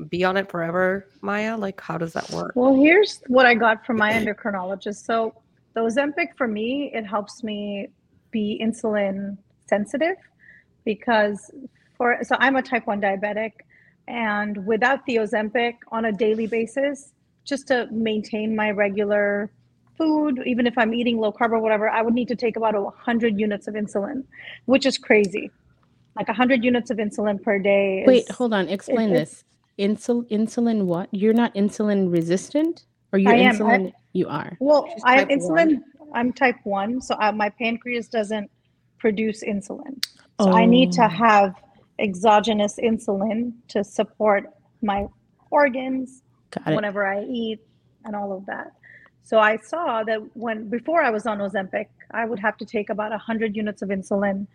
be 0.09 0.25
on 0.25 0.37
it 0.37 0.51
forever, 0.51 1.09
Maya? 1.23 1.57
Like, 1.57 1.81
how 1.81 1.99
does 1.99 2.13
that 2.13 2.31
work? 2.31 2.53
Well, 2.55 2.75
here's 2.75 3.23
what 3.29 3.47
I 3.47 3.55
got 3.55 3.85
from 3.87 3.97
my 3.97 4.13
endocrinologist. 4.13 5.05
So 5.05 5.35
the 5.75 5.81
Ozempic 5.81 6.37
for 6.37 6.49
me, 6.49 6.91
it 6.95 7.05
helps 7.05 7.43
me 7.43 7.89
be 8.31 8.61
insulin 8.63 9.39
sensitive 9.69 10.17
because 10.85 11.51
for 11.97 12.19
so 12.23 12.37
I'm 12.39 12.57
a 12.57 12.63
type 12.63 12.87
1 12.87 13.01
diabetic 13.01 13.53
and 14.09 14.65
without 14.67 15.05
the 15.07 15.17
Ozempic 15.17 15.75
on 15.91 16.05
a 16.05 16.13
daily 16.13 16.47
basis, 16.47 17.13
just 17.45 17.67
to 17.69 17.89
maintain 17.91 18.55
my 18.55 18.71
regular 18.71 19.51
food, 19.97 20.41
even 20.47 20.67
if 20.67 20.77
I'm 20.79 20.95
eating 20.95 21.19
low 21.19 21.33
carb 21.33 21.51
or 21.53 21.59
whatever, 21.59 21.89
I 21.89 22.03
would 22.03 22.15
need 22.15 22.29
to 22.29 22.37
take 22.37 22.57
about 22.57 22.75
100 22.75 23.39
units 23.39 23.67
of 23.69 23.75
insulin, 23.75 24.25
which 24.67 24.87
is 24.87 24.99
crazy. 24.99 25.51
Like 26.17 26.29
100 26.29 26.65
units 26.65 26.91
of 26.91 26.99
insulin 26.99 27.43
per 27.43 27.59
day. 27.59 28.01
Is, 28.01 28.07
Wait, 28.07 28.31
hold 28.31 28.55
on. 28.55 28.69
Explain 28.69 29.11
it's- 29.13 29.31
this. 29.31 29.45
Insul 29.79 30.27
insulin 30.31 30.87
what? 30.87 31.09
You're 31.13 31.35
not 31.35 31.55
insulin 31.55 32.11
resistant? 32.11 32.87
Or 33.13 33.19
you're 33.19 33.33
I 33.33 33.37
am. 33.37 33.57
I- 33.57 33.59
insulin 33.59 33.93
you 34.15 34.27
are. 34.29 34.57
Well, 34.61 34.89
I 35.05 35.17
type 35.17 35.29
insulin. 35.29 35.83
I'm 36.15 36.33
type 36.33 36.57
one, 36.65 37.03
so 37.03 37.15
I, 37.19 37.31
my 37.33 37.51
pancreas 37.51 38.09
doesn't 38.09 38.51
produce 38.99 39.45
insulin. 39.45 40.03
So 40.41 40.49
I 40.51 40.63
oh. 40.63 40.67
need 40.67 40.93
to 40.93 41.05
Oh. 41.05 41.09
have 41.09 41.55
exogenous 41.99 42.79
insulin 42.83 43.53
to 43.69 43.85
support 43.85 44.51
my 44.83 45.07
organs 45.51 46.23
Got 46.53 46.73
it. 46.73 46.77
whenever 46.77 47.07
I 47.07 47.25
eat 47.25 47.61
and 48.07 48.17
all 48.17 48.33
of 48.35 48.47
that. 48.47 48.73
So 49.27 49.41
I 49.41 49.57
saw 49.57 50.05
that 50.05 50.21
when 50.35 50.69
before 50.69 51.03
I 51.03 51.11
was 51.11 51.27
on 51.27 51.39
Ozempic, 51.39 51.89
I 52.13 52.25
would 52.25 52.39
have 52.39 52.57
to 52.59 52.65
take 52.65 52.91
about 52.91 53.11
100 53.11 53.57
units 53.57 53.83
of 53.83 53.89
insulin 53.89 54.47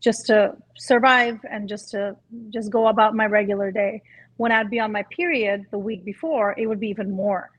just 0.00 0.24
to 0.28 0.56
survive 0.78 1.38
and 1.50 1.68
just 1.68 1.90
to 1.90 2.16
just 2.48 2.70
go 2.70 2.86
about 2.88 3.14
my 3.14 3.26
regular 3.26 3.70
day. 3.70 4.00
When 4.38 4.50
I'd 4.50 4.70
be 4.70 4.80
on 4.80 4.92
my 4.92 5.02
period 5.14 5.66
the 5.70 5.76
week 5.76 6.06
before, 6.06 6.54
it 6.56 6.66
would 6.66 6.80
be 6.80 6.88
even 6.88 7.10
more. 7.10 7.50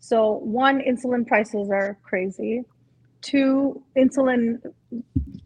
So 0.00 0.32
one, 0.38 0.80
insulin 0.80 1.28
prices 1.28 1.70
are 1.70 1.96
crazy. 2.02 2.64
Two, 3.22 3.80
insulin, 3.96 4.58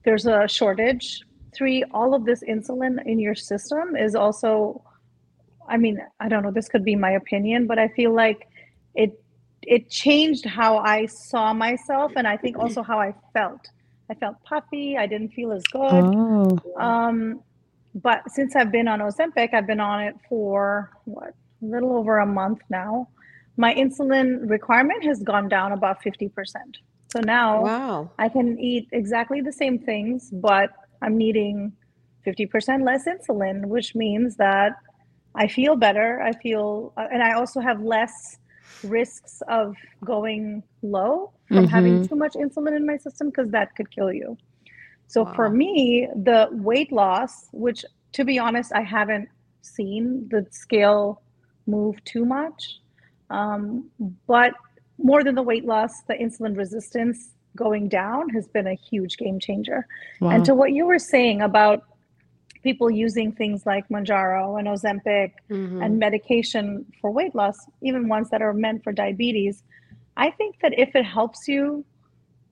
there's 0.07 0.25
a 0.25 0.49
shortage. 0.49 1.21
Three, 1.55 1.85
all 1.93 2.15
of 2.15 2.25
this 2.25 2.43
insulin 2.43 3.05
in 3.05 3.19
your 3.19 3.35
system 3.35 3.97
is 3.97 4.15
also, 4.15 4.83
I 5.69 5.77
mean, 5.77 5.99
I 6.21 6.31
don't 6.31 6.43
know, 6.43 6.53
this 6.53 6.71
could 6.71 6.85
be 6.85 6.97
my 6.97 7.11
opinion, 7.11 7.67
but 7.67 7.79
I 7.79 7.89
feel 7.89 8.15
like 8.15 8.49
it 8.95 9.24
it 9.69 9.91
changed 9.91 10.45
how 10.45 10.79
I 10.79 11.07
saw 11.07 11.53
myself 11.53 12.13
and 12.17 12.27
I 12.27 12.37
think 12.37 12.59
also 12.59 12.83
how 12.83 12.99
I 12.99 13.15
felt. 13.33 13.69
I 14.11 14.15
felt 14.15 14.37
puffy. 14.45 14.99
I 14.99 15.07
didn't 15.07 15.31
feel 15.31 15.53
as 15.53 15.63
good. 15.65 16.05
Oh, 16.05 16.59
Um, 16.79 17.41
but 17.95 18.29
since 18.31 18.55
I've 18.57 18.73
been 18.73 18.89
on 18.89 19.01
Ozempic, 19.01 19.55
I've 19.55 19.67
been 19.67 19.81
on 19.81 20.03
it 20.03 20.17
for 20.29 20.91
what 21.05 21.31
a 21.63 21.65
little 21.65 21.97
over 21.97 22.19
a 22.19 22.27
month 22.27 22.61
now. 22.69 23.09
My 23.57 23.73
insulin 23.75 24.49
requirement 24.51 25.05
has 25.05 25.23
gone 25.23 25.49
down 25.49 25.73
about 25.73 26.03
fifty 26.03 26.29
percent. 26.29 26.79
So 27.13 27.21
now 27.21 27.63
Wow. 27.63 28.11
I 28.19 28.29
can 28.29 28.59
eat 28.59 28.89
exactly 28.93 29.41
the 29.41 29.53
same 29.53 29.79
things, 29.79 30.31
but 30.33 30.71
I'm 31.03 31.17
needing 31.17 31.73
fifty 32.25 32.47
percent 32.47 32.85
less 32.85 33.07
insulin, 33.07 33.67
which 33.67 33.95
means 33.95 34.37
that 34.37 34.73
I 35.37 35.47
feel 35.47 35.77
better. 35.77 36.21
I 36.21 36.33
feel, 36.33 36.93
uh, 36.97 37.07
and 37.13 37.23
I 37.23 37.33
also 37.35 37.61
have 37.61 37.81
less 37.81 38.39
risks 38.83 39.43
of 39.49 39.77
going 40.05 40.63
low 40.83 41.33
from 41.49 41.67
having 41.67 42.07
too 42.07 42.17
much 42.17 42.35
insulin 42.35 42.77
in 42.77 42.87
my 42.87 42.97
system 42.97 43.29
because 43.31 43.51
that 43.51 43.75
could 43.77 43.91
kill 43.91 44.13
you. 44.13 44.37
So 45.07 45.25
for 45.27 45.49
me, 45.51 46.09
the 46.15 46.49
weight 46.51 46.91
loss, 46.93 47.49
which 47.53 47.85
to 48.13 48.25
be 48.25 48.39
honest, 48.39 48.73
I 48.75 48.81
haven't 48.83 49.29
seen 49.63 50.29
the 50.31 50.47
scale 50.51 51.23
move 51.67 52.03
too 52.05 52.25
much, 52.25 52.81
um, 53.31 53.91
but 54.27 54.55
more 54.99 55.25
than 55.25 55.35
the 55.35 55.43
weight 55.43 55.65
loss, 55.65 56.03
the 56.03 56.15
insulin 56.15 56.57
resistance 56.57 57.35
going 57.57 57.89
down 57.89 58.29
has 58.31 58.47
been 58.49 58.67
a 58.67 58.75
huge 58.75 59.17
game 59.17 59.39
changer. 59.39 59.87
wow. 60.21 60.31
And 60.31 60.45
to 60.45 60.55
what 60.55 60.73
you 60.73 60.87
were 60.87 60.99
saying 60.99 61.43
about 61.43 61.85
people 62.65 62.91
using 62.91 63.31
things 63.31 63.65
like 63.67 63.85
Mounjaro 63.89 64.59
and 64.59 64.67
Ozempic 64.75 65.31
Mhm. 65.51 65.85
and 65.85 65.99
medication 66.07 66.65
for 67.01 67.09
weight 67.19 67.35
loss, 67.41 67.59
even 67.83 68.09
ones 68.09 68.29
that 68.31 68.43
are 68.43 68.55
meant 68.55 68.83
for 68.83 68.93
diabetes, 68.93 69.63
I 70.17 70.31
think 70.39 70.53
that 70.63 70.73
if 70.85 70.91
it 70.97 71.05
helps 71.19 71.47
you 71.47 71.85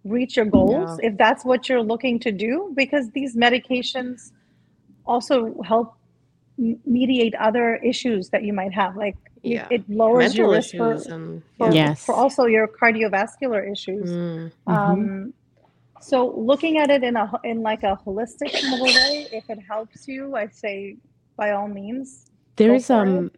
reach 0.04 0.36
your 0.36 0.46
goals, 0.58 0.90
if 1.02 1.16
that's 1.16 1.44
what 1.44 1.68
you're 1.68 1.82
looking 1.92 2.18
to 2.26 2.30
do, 2.32 2.72
because 2.82 3.10
these 3.18 3.32
medications 3.36 4.32
also 5.06 5.34
help 5.62 5.94
mediate 6.98 7.34
other 7.48 7.76
issues 7.92 8.28
that 8.30 8.42
you 8.44 8.52
might 8.52 8.72
have, 8.82 8.96
like 8.96 9.16
it- 9.42 9.50
Yeah. 9.56 9.66
it 9.76 9.82
lowers 9.88 10.18
Mental 10.24 10.38
your 10.38 10.50
risk 10.56 10.76
for, 10.76 10.92
issues 10.94 11.06
and 11.06 11.42
for. 11.58 11.72
Yes. 11.72 12.04
for 12.06 12.14
also 12.14 12.42
your 12.46 12.66
cardiovascular 12.68 13.60
issues. 13.74 14.08
Mm. 14.10 14.52
Um, 14.66 15.34
so 16.02 16.34
looking 16.36 16.78
at 16.78 16.90
it 16.90 17.02
in 17.02 17.16
a 17.16 17.30
in 17.44 17.62
like 17.62 17.82
a 17.82 17.98
holistic 18.06 18.52
kind 18.52 18.74
of 18.74 18.80
a 18.80 18.84
way, 18.84 19.26
if 19.32 19.44
it 19.48 19.58
helps 19.68 20.06
you, 20.08 20.36
I 20.36 20.48
say 20.48 20.96
by 21.36 21.52
all 21.52 21.68
means. 21.68 22.26
There's 22.56 22.86
for 22.86 23.04
it. 23.04 23.08
um 23.08 23.30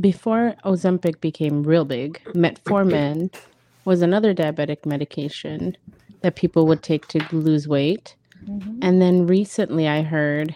before 0.00 0.54
Ozempic 0.64 1.20
became 1.20 1.62
real 1.62 1.84
big, 1.84 2.20
metformin 2.34 3.34
was 3.84 4.02
another 4.02 4.34
diabetic 4.34 4.84
medication 4.86 5.76
that 6.22 6.36
people 6.36 6.66
would 6.66 6.82
take 6.82 7.06
to 7.08 7.26
lose 7.32 7.68
weight. 7.68 8.16
Mhm. 8.48 8.78
And 8.82 9.00
then 9.00 9.26
recently 9.26 9.88
I 9.88 10.02
heard 10.02 10.54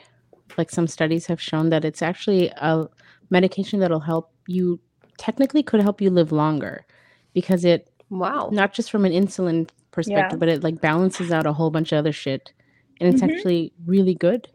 like 0.57 0.71
some 0.71 0.87
studies 0.87 1.27
have 1.27 1.41
shown 1.41 1.71
that 1.71 1.85
it's 1.85 2.03
actually 2.03 2.49
a 2.57 2.87
medication 3.31 3.81
that'll 3.81 4.01
help 4.01 4.33
you 4.47 4.81
technically 5.19 5.63
could 5.63 5.81
help 5.81 6.01
you 6.01 6.11
live 6.11 6.33
longer 6.33 6.85
because 7.35 7.65
it 7.65 7.91
Wow. 8.11 8.49
not 8.53 8.73
just 8.73 8.91
from 8.91 9.05
an 9.05 9.13
insulin 9.13 9.69
perspective, 9.91 10.39
but 10.39 10.49
it 10.49 10.63
like 10.63 10.81
balances 10.81 11.31
out 11.33 11.47
a 11.47 11.53
whole 11.53 11.71
bunch 11.71 11.93
of 11.93 11.99
other 11.99 12.13
shit. 12.13 12.53
And 13.01 13.13
it's 13.13 13.23
Mhm. 13.23 13.33
actually 13.33 13.73
really 13.87 14.15
good 14.15 14.49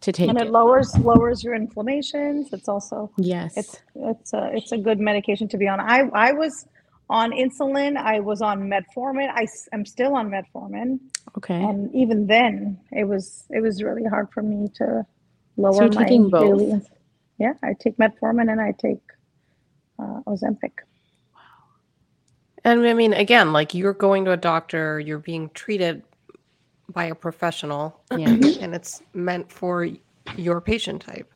to 0.00 0.12
take 0.12 0.28
and 0.28 0.38
it. 0.38 0.46
it 0.46 0.50
lowers 0.50 0.96
lowers 0.98 1.42
your 1.42 1.54
inflammations. 1.54 2.52
It's 2.52 2.68
also 2.68 3.10
yes. 3.16 3.56
it's 3.56 3.80
it's 3.96 4.32
a 4.32 4.50
it's 4.54 4.72
a 4.72 4.78
good 4.78 5.00
medication 5.00 5.48
to 5.48 5.58
be 5.58 5.66
on. 5.66 5.80
I 5.80 6.08
I 6.14 6.32
was 6.32 6.66
on 7.10 7.32
insulin. 7.32 7.96
I 7.96 8.20
was 8.20 8.42
on 8.42 8.68
metformin. 8.68 9.28
I 9.34 9.46
am 9.72 9.84
still 9.84 10.14
on 10.14 10.30
metformin, 10.30 11.00
okay. 11.36 11.60
and 11.62 11.92
even 11.94 12.26
then, 12.26 12.78
it 12.92 13.04
was 13.04 13.44
it 13.50 13.60
was 13.60 13.82
really 13.82 14.04
hard 14.04 14.30
for 14.30 14.42
me 14.42 14.68
to 14.76 15.04
lower 15.56 15.84
you're 15.84 15.92
my 15.92 16.18
both? 16.30 16.58
daily. 16.58 16.80
Yeah, 17.38 17.54
I 17.62 17.74
take 17.74 17.96
metformin 17.96 18.50
and 18.50 18.60
I 18.60 18.72
take 18.72 19.02
uh, 19.98 20.20
Ozempic. 20.26 20.72
And 22.68 22.86
I 22.86 22.92
mean, 22.92 23.14
again, 23.14 23.52
like 23.52 23.72
you're 23.74 23.94
going 23.94 24.24
to 24.26 24.32
a 24.32 24.36
doctor, 24.36 25.00
you're 25.00 25.18
being 25.18 25.48
treated 25.54 26.02
by 26.92 27.04
a 27.04 27.14
professional, 27.14 27.98
Yeah. 28.16 28.28
and 28.28 28.74
it's 28.74 29.02
meant 29.14 29.50
for 29.50 29.88
your 30.36 30.60
patient 30.60 31.02
type. 31.02 31.32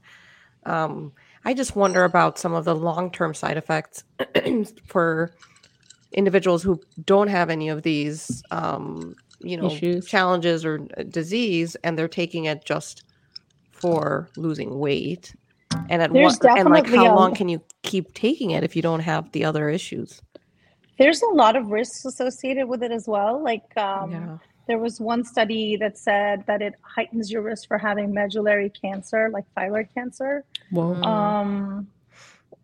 Um, 0.64 1.12
I 1.44 1.54
just 1.54 1.74
wonder 1.74 2.04
about 2.04 2.38
some 2.38 2.52
of 2.52 2.64
the 2.64 2.74
long 2.74 3.10
term 3.10 3.34
side 3.34 3.56
effects 3.56 4.04
for 4.86 5.32
individuals 6.12 6.62
who 6.62 6.80
don't 7.06 7.28
have 7.28 7.48
any 7.50 7.68
of 7.70 7.82
these, 7.82 8.42
um, 8.50 9.14
you 9.40 9.56
know, 9.56 9.66
Issues. 9.66 10.06
challenges 10.06 10.64
or 10.64 10.86
uh, 10.96 11.02
disease, 11.04 11.76
and 11.82 11.98
they're 11.98 12.08
taking 12.08 12.44
it 12.44 12.64
just 12.64 13.04
for 13.72 14.28
losing 14.36 14.78
weight. 14.78 15.34
And 15.88 16.02
at 16.02 16.12
There's 16.12 16.38
what, 16.38 16.58
and 16.58 16.68
like 16.68 16.86
how 16.88 17.14
a- 17.14 17.16
long 17.16 17.34
can 17.34 17.48
you 17.48 17.62
keep 17.82 18.12
taking 18.14 18.50
it 18.50 18.62
if 18.62 18.76
you 18.76 18.82
don't 18.82 19.00
have 19.00 19.32
the 19.32 19.44
other 19.44 19.68
issues? 19.70 20.20
There's 21.02 21.22
a 21.22 21.34
lot 21.34 21.56
of 21.56 21.70
risks 21.70 22.04
associated 22.04 22.66
with 22.68 22.82
it 22.84 22.92
as 22.92 23.08
well. 23.08 23.42
Like 23.42 23.76
um, 23.76 24.12
yeah. 24.12 24.38
there 24.68 24.78
was 24.78 25.00
one 25.00 25.24
study 25.24 25.76
that 25.76 25.98
said 25.98 26.44
that 26.46 26.62
it 26.62 26.74
heightens 26.82 27.26
your 27.32 27.42
risk 27.42 27.66
for 27.66 27.76
having 27.76 28.14
medullary 28.14 28.70
cancer, 28.70 29.28
like 29.30 29.44
thyroid 29.56 29.88
cancer. 29.92 30.44
Whoa. 30.70 30.94
Mm. 30.94 31.04
Um, 31.04 31.88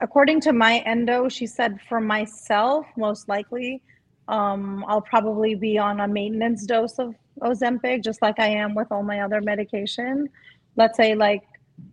according 0.00 0.40
to 0.42 0.52
my 0.52 0.78
endo, 0.92 1.28
she 1.28 1.46
said 1.48 1.80
for 1.88 2.00
myself, 2.00 2.86
most 2.96 3.28
likely, 3.28 3.82
um, 4.28 4.84
I'll 4.86 5.00
probably 5.00 5.56
be 5.56 5.76
on 5.78 5.98
a 6.00 6.06
maintenance 6.06 6.64
dose 6.64 7.00
of 7.00 7.14
Ozempic, 7.40 8.04
just 8.04 8.22
like 8.22 8.38
I 8.38 8.48
am 8.48 8.72
with 8.72 8.88
all 8.92 9.02
my 9.02 9.20
other 9.20 9.40
medication. 9.40 10.28
Let's 10.76 10.96
say, 10.96 11.14
like, 11.14 11.42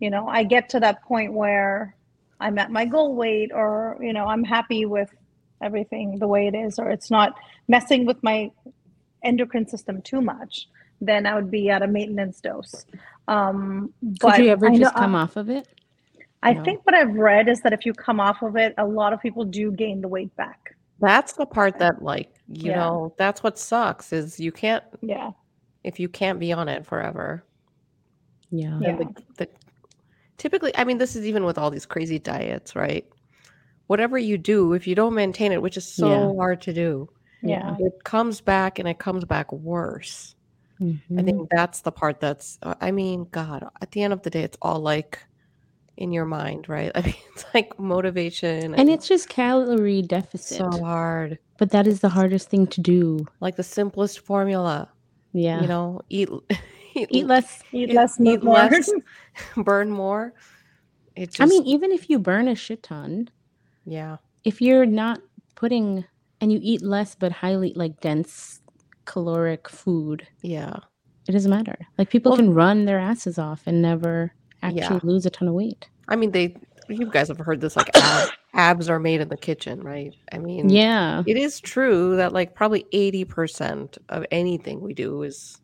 you 0.00 0.10
know, 0.10 0.28
I 0.28 0.44
get 0.44 0.68
to 0.70 0.80
that 0.80 1.02
point 1.02 1.32
where 1.32 1.96
I'm 2.38 2.56
at 2.58 2.70
my 2.70 2.84
goal 2.84 3.16
weight, 3.16 3.50
or 3.52 3.96
you 4.00 4.12
know, 4.12 4.26
I'm 4.26 4.44
happy 4.44 4.86
with 4.86 5.10
everything 5.62 6.18
the 6.18 6.28
way 6.28 6.46
it 6.46 6.54
is, 6.54 6.78
or 6.78 6.90
it's 6.90 7.10
not 7.10 7.34
messing 7.68 8.06
with 8.06 8.22
my 8.22 8.50
endocrine 9.24 9.66
system 9.68 10.02
too 10.02 10.20
much. 10.20 10.68
Then 11.00 11.26
I 11.26 11.34
would 11.34 11.50
be 11.50 11.68
at 11.70 11.82
a 11.82 11.86
maintenance 11.86 12.40
dose. 12.40 12.86
Um, 13.28 13.92
Could 14.20 14.38
you 14.38 14.48
ever 14.48 14.66
I 14.68 14.70
know- 14.70 14.78
just 14.78 14.94
come 14.94 15.14
off 15.14 15.36
of 15.36 15.48
it? 15.50 15.68
I 16.42 16.52
No. 16.52 16.64
think 16.64 16.80
what 16.84 16.94
I've 16.94 17.14
read 17.14 17.48
is 17.48 17.60
that 17.62 17.72
if 17.72 17.84
you 17.84 17.92
come 17.92 18.20
off 18.20 18.42
of 18.42 18.56
it, 18.56 18.74
a 18.78 18.86
lot 18.86 19.12
of 19.12 19.20
people 19.20 19.44
do 19.44 19.72
gain 19.72 20.00
the 20.00 20.08
weight 20.08 20.34
back. 20.36 20.76
That's 21.00 21.32
the 21.34 21.44
part 21.46 21.78
that 21.78 22.02
like, 22.02 22.32
you 22.48 22.70
Yeah. 22.70 22.76
know, 22.76 23.14
that's 23.18 23.42
what 23.42 23.58
sucks 23.58 24.12
is 24.12 24.38
you 24.38 24.52
can't 24.52 24.84
Yeah. 25.00 25.32
if 25.84 25.98
you 25.98 26.08
can't 26.08 26.38
be 26.38 26.52
on 26.52 26.68
it 26.68 26.86
forever. 26.86 27.44
Yeah. 28.50 28.78
Yeah. 28.80 28.96
The, 28.96 29.22
the 29.38 29.48
typically 30.38 30.72
I 30.76 30.84
mean 30.84 30.98
this 30.98 31.16
is 31.16 31.26
even 31.26 31.44
with 31.44 31.58
all 31.58 31.70
these 31.70 31.86
crazy 31.86 32.18
diets, 32.18 32.76
right? 32.76 33.06
Whatever 33.86 34.18
you 34.18 34.36
do, 34.38 34.72
if 34.72 34.86
you 34.86 34.94
don't 34.94 35.14
maintain 35.14 35.52
it, 35.52 35.62
which 35.62 35.76
is 35.76 35.86
so 35.86 36.08
Yeah. 36.08 36.34
hard 36.36 36.60
to 36.62 36.72
do, 36.72 37.08
Yeah. 37.42 37.76
it 37.78 38.02
comes 38.04 38.40
back 38.40 38.78
and 38.78 38.88
it 38.88 38.98
comes 38.98 39.24
back 39.24 39.52
worse. 39.52 40.34
I 40.80 40.84
Mhm. 40.84 41.24
think 41.24 41.50
that's 41.50 41.80
the 41.80 41.92
part 41.92 42.20
that's 42.20 42.58
uh, 42.62 42.74
I 42.80 42.90
mean, 42.90 43.28
God, 43.30 43.66
at 43.80 43.92
the 43.92 44.02
end 44.02 44.12
of 44.12 44.22
the 44.22 44.28
day 44.30 44.42
it's 44.42 44.58
all 44.60 44.80
like 44.80 45.20
in 45.96 46.12
your 46.12 46.26
mind, 46.26 46.68
right? 46.68 46.92
I 46.94 47.00
mean, 47.00 47.14
it's 47.34 47.44
like 47.54 47.78
motivation 47.78 48.74
And 48.74 48.90
it's 48.90 49.08
just 49.08 49.28
calorie 49.30 50.02
deficit. 50.02 50.58
so 50.58 50.70
hard. 50.84 51.38
but 51.58 51.70
that 51.70 51.86
is 51.86 52.00
the 52.00 52.10
hardest 52.10 52.50
thing 52.50 52.66
to 52.66 52.80
do. 52.82 53.24
Like 53.40 53.56
the 53.56 53.62
simplest 53.62 54.20
formula. 54.20 54.90
Yeah. 55.32 55.60
you 55.62 55.68
know 55.68 56.00
eat 56.08 56.28
eat, 56.94 57.08
Eat 57.10 57.26
less. 57.26 57.62
Eat 57.72 57.90
Eat- 57.90 57.94
less, 57.94 58.18
move 58.18 58.34
eat 58.38 58.42
more. 58.42 58.54
less. 58.54 58.90
burn 59.56 59.90
more 59.90 60.32
it 61.14 61.26
just 61.30 61.40
I 61.40 61.46
mean, 61.46 61.62
even 61.64 61.92
if 61.92 62.08
you 62.10 62.18
burn 62.18 62.48
a 62.48 62.54
shit 62.54 62.82
ton, 62.82 63.28
yeah 63.86 64.16
if 64.44 64.60
you're 64.60 64.86
not 64.86 65.20
putting 65.54 66.04
and 66.40 66.52
you 66.52 66.58
eat 66.62 66.82
less 66.82 67.14
but 67.14 67.32
highly 67.32 67.72
like 67.74 68.00
dense 68.00 68.60
caloric 69.06 69.68
food, 69.68 70.26
yeah 70.42 70.74
it 71.28 71.32
doesn't 71.32 71.50
matter. 71.50 71.76
Like 71.98 72.08
people 72.10 72.30
Well- 72.30 72.36
can 72.38 72.54
run 72.54 72.84
their 72.84 72.98
asses 73.00 73.36
off 73.38 73.62
and 73.66 73.82
never 73.82 74.32
actually 74.62 74.80
Yeah. 74.96 75.00
lose 75.02 75.26
a 75.26 75.30
ton 75.30 75.48
of 75.48 75.54
weight. 75.54 75.88
i 76.08 76.14
mean 76.16 76.30
they 76.30 76.54
you 76.88 77.06
guys 77.10 77.26
have 77.28 77.38
heard 77.38 77.60
this 77.60 77.74
like 77.76 77.90
ab, 77.96 78.28
abs 78.54 78.88
are 78.88 79.00
made 79.00 79.20
in 79.20 79.28
the 79.28 79.36
kitchen 79.36 79.80
right 79.82 80.14
i 80.32 80.38
mean 80.38 80.68
Yeah. 80.68 81.22
it 81.26 81.36
is 81.36 81.58
true 81.60 82.14
that 82.16 82.32
like 82.32 82.54
probably 82.54 82.84
80% 82.92 83.98
of 84.08 84.24
anything 84.30 84.80
we 84.80 84.94
do 84.94 85.22
is 85.22 85.60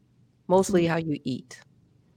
mostly 0.49 0.85
how 0.87 0.97
you 0.97 1.19
eat 1.25 1.61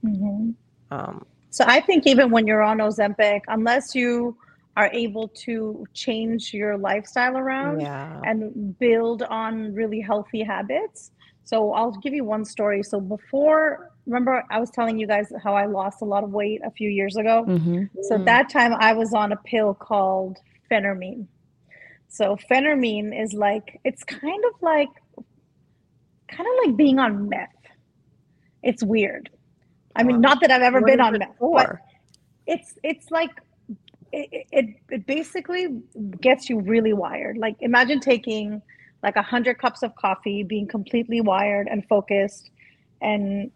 Mhm. 0.04 0.54
um 0.90 1.24
So 1.50 1.64
I 1.66 1.80
think 1.80 2.06
even 2.06 2.30
when 2.30 2.46
you're 2.46 2.62
on 2.62 2.78
Ozempic, 2.78 3.40
unless 3.48 3.94
you 3.94 4.36
are 4.76 4.90
able 4.92 5.28
to 5.28 5.86
change 5.94 6.52
your 6.52 6.76
lifestyle 6.78 7.36
around 7.36 7.80
yeah 7.80 8.20
and 8.24 8.78
build 8.78 9.22
on 9.24 9.72
really 9.74 10.00
healthy 10.00 10.42
habits. 10.42 11.10
So 11.44 11.72
I'll 11.72 11.92
give 11.92 12.12
you 12.14 12.24
one 12.24 12.44
story. 12.44 12.82
So 12.82 13.00
before, 13.00 13.90
remember 14.06 14.44
I 14.50 14.58
was 14.60 14.70
telling 14.70 14.98
you 14.98 15.06
guys 15.06 15.32
how 15.42 15.54
I 15.54 15.66
lost 15.66 16.02
a 16.02 16.04
lot 16.04 16.24
of 16.24 16.30
weight 16.32 16.60
a 16.64 16.70
few 16.70 16.90
years 16.90 17.16
ago? 17.16 17.44
hmm 17.44 17.84
So 18.02 18.18
that 18.18 18.48
time 18.50 18.74
I 18.78 18.92
was 18.94 19.12
on 19.14 19.32
a 19.32 19.36
pill 19.36 19.74
called 19.74 20.38
phentermine. 20.70 21.26
So 22.08 22.36
phentermine 22.50 23.12
is 23.20 23.32
like 23.34 23.80
it's 23.84 24.04
kind 24.04 24.44
of 24.46 24.62
like 24.62 24.88
kind 26.28 26.48
of 26.48 26.66
like 26.66 26.76
being 26.76 26.98
on 26.98 27.28
meth. 27.28 27.48
It's 28.62 28.82
weird. 28.82 29.30
I 29.94 30.02
mean, 30.02 30.20
not 30.20 30.40
that 30.40 30.50
I've 30.50 30.62
ever 30.62 30.80
What 30.80 30.86
been 30.86 31.00
on 31.00 31.14
it 31.14 31.18
meth, 31.18 31.36
but 31.52 31.70
it's 32.46 32.74
it's 32.82 33.10
like 33.10 33.30
it, 34.12 34.46
it 34.52 34.66
it 34.90 35.06
basically 35.06 35.68
gets 36.20 36.48
you 36.48 36.60
really 36.60 36.92
wired. 36.92 37.38
Like 37.38 37.56
imagine 37.60 38.00
taking 38.00 38.62
like 39.02 39.16
a 39.16 39.22
hundred 39.22 39.58
cups 39.58 39.82
of 39.82 39.94
coffee, 39.96 40.42
being 40.42 40.66
completely 40.66 41.20
wired 41.20 41.68
and 41.70 41.84
focused, 41.88 42.50
and 43.00 43.50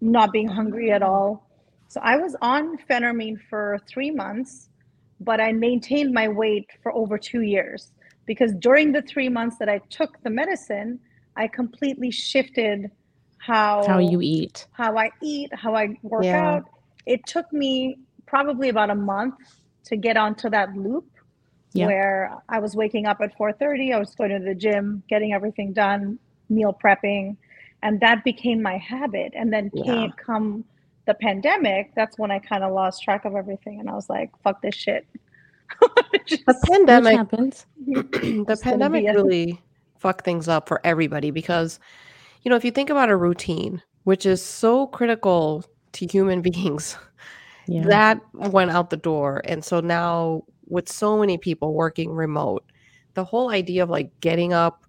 not 0.00 0.32
being 0.32 0.48
hungry 0.48 0.90
at 0.92 1.02
all. 1.02 1.48
So 1.88 2.00
I 2.02 2.16
was 2.16 2.36
on 2.42 2.76
phentermine 2.88 3.38
for 3.48 3.78
three 3.88 4.10
months, 4.10 4.68
but 5.20 5.40
I 5.40 5.52
maintained 5.52 6.12
my 6.12 6.28
weight 6.28 6.66
for 6.82 6.92
over 6.92 7.18
two 7.18 7.42
years 7.42 7.92
because 8.26 8.52
during 8.60 8.92
the 8.92 9.02
three 9.02 9.28
months 9.28 9.56
that 9.58 9.68
I 9.68 9.80
took 9.90 10.20
the 10.22 10.30
medicine, 10.30 11.00
I 11.36 11.48
completely 11.48 12.10
shifted 12.10 12.90
how 13.38 13.86
How 13.86 13.98
you 13.98 14.20
eat. 14.22 14.66
how 14.72 14.96
I 14.96 15.10
eat, 15.22 15.50
how 15.54 15.74
I 15.74 15.88
work 16.02 16.24
Yeah. 16.24 16.56
out. 16.56 16.62
It 17.06 17.20
took 17.26 17.52
me 17.52 17.98
probably 18.26 18.70
about 18.70 18.90
a 18.90 18.94
month 18.94 19.34
to 19.84 19.96
get 19.96 20.16
onto 20.16 20.48
that 20.50 20.76
loop 20.76 21.06
Yeah. 21.72 21.86
where 21.86 22.36
I 22.48 22.58
was 22.58 22.74
waking 22.76 23.06
up 23.06 23.20
at 23.20 23.36
4:30, 23.36 23.92
I 23.92 23.98
was 23.98 24.14
going 24.14 24.30
to 24.30 24.38
the 24.38 24.54
gym, 24.54 25.02
getting 25.08 25.32
everything 25.32 25.72
done, 25.72 26.18
meal 26.48 26.76
prepping, 26.82 27.36
and 27.82 28.00
that 28.00 28.24
became 28.24 28.62
my 28.62 28.78
habit. 28.78 29.32
And 29.34 29.52
then 29.52 29.70
Yeah. 29.74 29.84
came 29.84 30.12
come 30.12 30.64
the 31.06 31.14
pandemic, 31.14 31.92
that's 31.94 32.18
when 32.18 32.30
I 32.30 32.38
kind 32.38 32.64
of 32.64 32.72
lost 32.72 33.02
track 33.02 33.26
of 33.26 33.34
everything 33.36 33.78
and 33.78 33.90
I 33.90 33.94
was 33.94 34.08
like, 34.08 34.30
fuck 34.42 34.62
this 34.62 34.74
shit. 34.74 35.06
Just- 36.26 36.46
The 36.46 36.54
pandemic 36.70 37.16
happens. 37.16 37.66
the 37.86 38.58
pandemic 38.62 39.04
a- 39.06 39.12
really 39.14 39.60
fucked 39.98 40.24
things 40.24 40.48
up 40.48 40.66
for 40.68 40.80
everybody 40.84 41.30
because 41.30 41.78
you 42.42 42.48
know 42.50 42.56
if 42.56 42.64
you 42.64 42.70
think 42.70 42.90
about 42.90 43.08
a 43.10 43.16
routine 43.16 43.82
which 44.04 44.26
is 44.26 44.42
so 44.42 44.86
critical 44.86 45.64
to 45.92 46.06
human 46.06 46.42
beings 46.48 46.96
Yeah. 47.66 47.84
that 47.84 48.20
went 48.32 48.70
out 48.70 48.90
the 48.90 48.96
door 48.96 49.40
and 49.44 49.64
so 49.64 49.80
now 49.80 50.42
with 50.66 50.88
so 50.90 51.18
many 51.18 51.38
people 51.38 51.72
working 51.74 52.10
remote 52.10 52.64
the 53.14 53.24
whole 53.24 53.50
idea 53.50 53.82
of 53.82 53.90
like 53.90 54.10
getting 54.20 54.52
up 54.52 54.84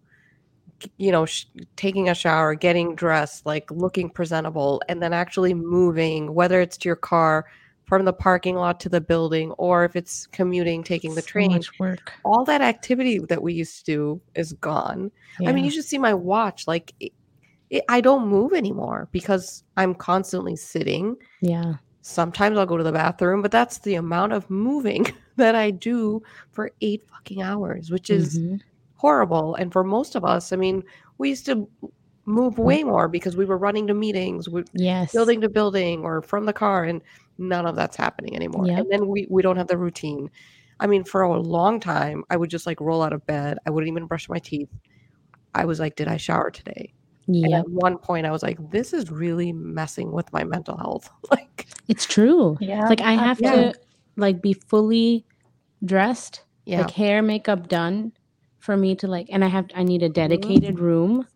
you 0.98 1.12
know 1.12 1.26
sh- 1.26 1.46
taking 1.78 2.10
a 2.10 2.16
shower 2.16 2.54
getting 2.56 2.96
dressed 2.96 3.46
like 3.46 3.70
looking 3.72 4.10
presentable 4.10 4.82
and 4.90 5.02
then 5.02 5.14
actually 5.14 5.54
moving 5.54 6.34
whether 6.34 6.60
it's 6.60 6.78
to 6.78 6.90
your 6.90 6.96
car 6.98 7.46
from 7.86 8.04
the 8.04 8.12
parking 8.14 8.56
lot 8.56 8.80
to 8.80 8.90
the 8.90 9.00
building 9.00 9.52
or 9.54 9.86
if 9.86 9.96
it's 9.96 10.26
commuting 10.28 10.84
taking 10.84 11.14
the 11.16 11.22
So 11.22 11.28
train 11.28 11.52
much 11.52 11.70
work. 11.80 12.12
all 12.26 12.44
that 12.46 12.60
activity 12.62 13.20
that 13.20 13.42
we 13.42 13.54
used 13.54 13.78
to 13.78 13.84
do 13.86 14.22
is 14.34 14.54
gone. 14.54 15.12
I 15.46 15.52
mean, 15.52 15.64
you 15.66 15.70
should 15.72 15.86
see 15.86 16.00
my 16.00 16.14
watch. 16.16 16.66
Like, 16.66 16.96
it, 17.00 17.12
it, 17.70 17.84
I 17.88 18.02
don't 18.02 18.28
move 18.28 18.54
anymore 18.54 19.08
because 19.12 19.64
I'm 19.78 19.94
constantly 19.94 20.56
sitting. 20.56 21.16
yeah. 21.42 21.76
Sometimes 22.16 22.56
I'll 22.56 22.68
go 22.68 22.78
to 22.78 22.84
the 22.84 22.92
bathroom, 22.92 23.42
but 23.42 23.50
that's 23.50 23.80
the 23.80 23.96
amount 23.96 24.32
of 24.32 24.48
moving 24.48 25.08
that 25.38 25.56
I 25.56 25.72
do 25.72 26.22
for 26.52 26.70
eight 26.80 27.04
fucking 27.10 27.42
hours, 27.42 27.90
which 27.90 28.12
is 28.12 28.38
Mhm. 28.40 28.62
horrible. 28.94 29.56
And 29.56 29.74
for 29.74 29.84
most 29.84 30.14
of 30.14 30.24
us, 30.24 30.54
I 30.54 30.56
mean, 30.56 30.84
we 31.18 31.30
used 31.30 31.48
to 31.48 31.68
move 32.28 32.60
way 32.60 32.84
more 32.84 33.08
because 33.08 33.36
we 33.36 33.44
were 33.46 33.58
running 33.58 33.88
to 33.88 33.96
meetings, 33.96 34.48
Yes. 34.74 35.14
building 35.14 35.42
to 35.42 35.50
building, 35.50 36.04
or 36.04 36.22
from 36.22 36.46
the 36.46 36.54
car, 36.54 36.84
and 36.84 37.02
none 37.40 37.66
of 37.66 37.76
that's 37.76 37.98
happening 37.98 38.36
anymore. 38.36 38.68
Yep. 38.68 38.78
And 38.78 38.88
then 38.92 39.08
we 39.08 39.26
we 39.32 39.42
don't 39.42 39.58
have 39.58 39.68
the 39.68 39.78
routine. 39.78 40.30
I 40.80 40.86
mean, 40.86 41.06
for 41.06 41.24
a 41.24 41.40
long 41.42 41.80
time, 41.80 42.24
I 42.30 42.38
would 42.38 42.52
just 42.52 42.68
like 42.68 42.80
roll 42.82 43.02
out 43.02 43.14
of 43.14 43.26
bed. 43.26 43.58
I 43.66 43.72
wouldn't 43.72 43.90
even 43.90 44.06
brush 44.06 44.30
my 44.30 44.38
teeth. 44.38 44.70
I 45.56 45.66
was 45.66 45.80
like, 45.80 45.96
did 45.96 46.08
I 46.08 46.18
shower 46.18 46.52
today? 46.52 46.94
And 47.28 47.38
Yep. 47.50 47.60
at 47.62 47.70
one 47.70 47.98
point, 47.98 48.26
I 48.28 48.32
was 48.32 48.44
like, 48.44 48.58
this 48.72 48.94
is 48.94 49.10
really 49.10 49.52
messing 49.52 50.12
with 50.12 50.32
my 50.32 50.44
mental 50.44 50.78
health. 50.78 51.10
like, 51.32 51.68
It's 51.88 52.06
true. 52.06 52.58
yeah. 52.60 52.88
Like 52.88 53.02
I 53.02 53.14
have 53.14 53.40
Yeah. 53.40 53.52
to 53.72 53.74
like 54.18 54.42
be 54.42 54.54
fully 54.54 55.26
dressed, 55.84 56.44
yeah, 56.66 56.82
like 56.82 56.92
hair, 56.92 57.22
makeup 57.22 57.68
done 57.68 58.14
for 58.60 58.78
me 58.78 58.96
to 58.96 59.08
like 59.08 59.28
and 59.32 59.44
I 59.44 59.48
have 59.48 59.66
I 59.76 59.84
need 59.84 60.02
a 60.04 60.10
dedicated 60.10 60.80
room 60.80 61.28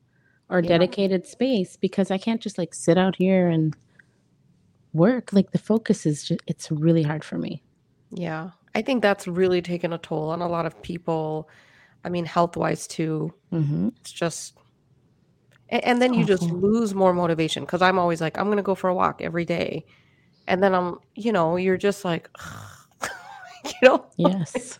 or 0.50 0.58
Mm-hmm. 0.58 0.66
Yeah. 0.66 0.78
dedicated 0.78 1.28
space 1.28 1.76
because 1.76 2.10
I 2.12 2.18
can't 2.18 2.42
just 2.42 2.58
like 2.58 2.74
sit 2.74 2.98
out 2.98 3.16
here 3.16 3.48
and 3.50 3.76
work. 4.94 5.34
Like 5.34 5.52
the 5.52 5.60
focus 5.60 6.06
is 6.06 6.24
just 6.24 6.42
it's 6.48 6.72
really 6.72 7.04
hard 7.04 7.24
for 7.24 7.38
me. 7.38 7.64
yeah. 8.12 8.52
I 8.76 8.84
think 8.84 9.02
that's 9.02 9.28
really 9.28 9.62
taken 9.64 9.94
a 9.94 9.98
toll 9.98 10.30
on 10.30 10.42
a 10.42 10.48
lot 10.48 10.66
of 10.68 10.80
people. 10.84 11.50
I 12.04 12.10
mean, 12.10 12.26
health 12.26 12.56
wise 12.56 12.88
too. 12.88 13.34
hmm 13.52 13.90
It's 14.02 14.12
just, 14.12 14.58
and, 15.70 15.84
and 15.84 16.02
then 16.02 16.14
you 16.14 16.26
just 16.26 16.44
mm-hmm. 16.44 16.60
lose 16.60 16.94
more 16.94 17.14
motivation 17.14 17.64
because 17.64 17.82
I'm 17.82 18.00
always 18.00 18.22
like, 18.22 18.38
I'm 18.38 18.46
going 18.46 18.58
to 18.58 18.64
go 18.64 18.76
for 18.76 18.90
a 18.90 18.96
walk 18.96 19.22
every 19.22 19.46
day. 19.46 19.86
And 20.48 20.64
then 20.64 20.74
I'm, 20.74 20.98
you 21.16 21.32
know, 21.32 21.56
you're 21.56 21.78
just 21.78 22.04
like, 22.04 22.30
you 23.66 23.72
know, 23.84 24.06
Yes. 24.18 24.78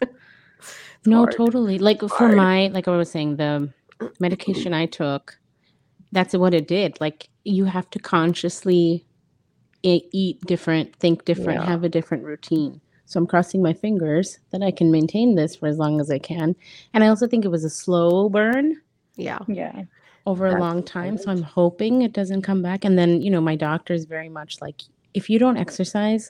no, 1.06 1.20
hard. 1.20 1.36
totally. 1.36 1.80
Like 1.80 2.02
for 2.02 2.10
hard. 2.10 2.36
my 2.36 2.68
like 2.68 2.88
I 2.88 2.96
was 2.96 3.12
saying, 3.12 3.38
the 3.38 3.72
medication 4.20 4.74
I 4.74 4.86
took, 4.86 5.38
that's 6.12 6.34
what 6.36 6.54
it 6.54 6.68
did. 6.68 7.00
Like 7.00 7.30
you 7.44 7.66
have 7.66 7.90
to 7.92 8.00
consciously 8.00 9.06
eat 9.82 10.42
different, 10.42 10.96
think 10.98 11.26
different, 11.26 11.62
Yeah. 11.62 11.68
have 11.68 11.84
a 11.84 11.90
different 11.90 12.26
routine. 12.26 12.82
So 13.06 13.20
I'm 13.20 13.26
crossing 13.28 13.64
my 13.64 13.74
fingers 13.74 14.38
that 14.52 14.62
I 14.62 14.72
can 14.72 14.92
maintain 14.92 15.36
this 15.36 15.56
for 15.56 15.68
as 15.68 15.78
long 15.78 16.00
as 16.00 16.12
I 16.12 16.20
can. 16.20 16.56
And 16.94 17.04
I 17.04 17.08
also 17.08 17.28
think 17.28 17.44
it 17.46 17.50
was 17.50 17.64
a 17.64 17.70
slow 17.70 18.30
burn 18.30 18.76
yeah. 19.20 19.40
yeah. 19.48 19.84
Over 20.30 20.46
a 20.46 20.52
That's 20.52 20.60
long 20.62 20.84
time. 20.84 21.18
So. 21.18 21.32
I'm 21.32 21.42
hoping 21.42 22.04
it 22.04 22.14
doesn't 22.14 22.44
come 22.44 22.62
back. 22.62 22.86
And 22.86 22.98
then, 22.98 23.22
you 23.22 23.32
know, 23.32 23.42
my 23.42 23.56
doctor 23.56 23.94
is 23.94 24.06
very 24.06 24.30
much 24.30 24.62
like, 24.62 24.82
if 25.14 25.30
you 25.30 25.40
don't 25.40 25.58
exercise 25.58 26.30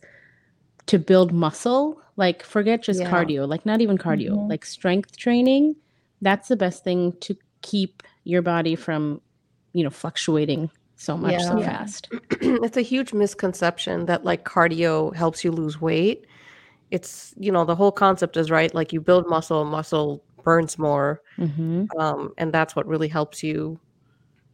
to 0.88 0.98
build 0.98 1.34
muscle, 1.34 2.02
like 2.16 2.44
forget 2.44 2.82
just 2.82 3.02
Yeah. 3.02 3.12
cardio, 3.12 3.48
like 3.48 3.66
not 3.66 3.82
even 3.82 3.98
cardio, 3.98 4.32
Mhm. 4.32 4.50
like 4.50 4.66
strength 4.66 5.18
training, 5.18 5.76
that's 6.22 6.48
the 6.48 6.56
best 6.56 6.84
thing 6.84 7.14
to 7.22 7.36
keep 7.62 8.04
your 8.24 8.42
body 8.42 8.76
from, 8.76 9.22
you 9.74 9.84
know, 9.84 9.90
fluctuating 9.90 10.70
so 10.96 11.18
much 11.18 11.42
so 11.42 11.58
Yeah. 11.58 11.60
Yeah. 11.60 11.78
fast. 11.78 12.10
it's 12.42 12.78
a 12.78 12.82
huge 12.82 13.14
misconception 13.14 14.06
that 14.06 14.24
like 14.24 14.44
cardio 14.46 15.14
helps 15.14 15.44
you 15.44 15.52
lose 15.52 15.80
weight. 15.82 16.26
It's, 16.90 17.34
you 17.38 17.52
know, 17.52 17.66
the 17.66 17.76
whole 17.76 17.92
concept 17.92 18.38
is 18.38 18.50
right. 18.50 18.74
Like 18.74 18.94
you 18.94 19.02
build 19.02 19.30
muscle, 19.30 19.66
muscle 19.66 20.24
burns 20.44 20.80
more. 20.80 21.22
hmm 21.38 21.84
Um, 21.98 22.34
and 22.38 22.52
that's 22.54 22.76
what 22.76 22.88
really 22.88 23.08
helps 23.10 23.44
you 23.44 23.80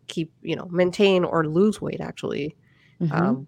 keep, 0.08 0.32
you 0.42 0.56
know, 0.56 0.68
maintain 0.72 1.24
or 1.24 1.46
lose 1.48 1.82
weight 1.82 2.02
actually. 2.02 2.56
hmm 3.00 3.12
Um, 3.12 3.48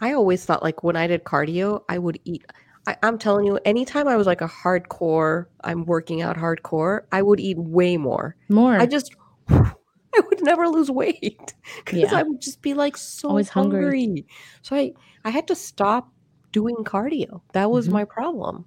I 0.00 0.12
always 0.12 0.44
thought 0.44 0.62
like 0.62 0.82
when 0.84 0.96
I 0.96 1.06
did 1.08 1.24
cardio, 1.24 1.82
I 1.88 1.98
would 1.98 2.20
eat. 2.24 2.44
I, 2.86 2.96
I'm 3.02 3.18
telling 3.18 3.44
you, 3.46 3.58
anytime 3.64 4.08
I 4.08 4.16
was 4.16 4.26
like 4.26 4.40
a 4.40 4.48
hardcore, 4.48 5.46
I'm 5.64 5.84
working 5.84 6.22
out 6.22 6.36
hardcore, 6.36 7.00
I 7.12 7.20
would 7.22 7.40
eat 7.40 7.58
way 7.58 7.96
more. 7.96 8.36
More. 8.48 8.78
I 8.78 8.86
just, 8.86 9.14
I 9.48 10.20
would 10.28 10.42
never 10.42 10.68
lose 10.68 10.90
weight 10.90 11.54
because 11.84 12.12
Yeah. 12.12 12.18
I 12.18 12.22
would 12.22 12.40
just 12.40 12.62
be 12.62 12.74
like 12.74 12.96
so 12.96 13.28
Always 13.28 13.48
hungry. 13.48 13.84
hungry. 13.84 14.26
So 14.62 14.76
I, 14.76 14.92
I 15.24 15.30
had 15.30 15.48
to 15.48 15.54
stop 15.54 16.08
doing 16.52 16.76
cardio. 16.84 17.42
That 17.52 17.70
was 17.70 17.88
Mhm. 17.88 17.92
my 17.92 18.04
problem. 18.04 18.64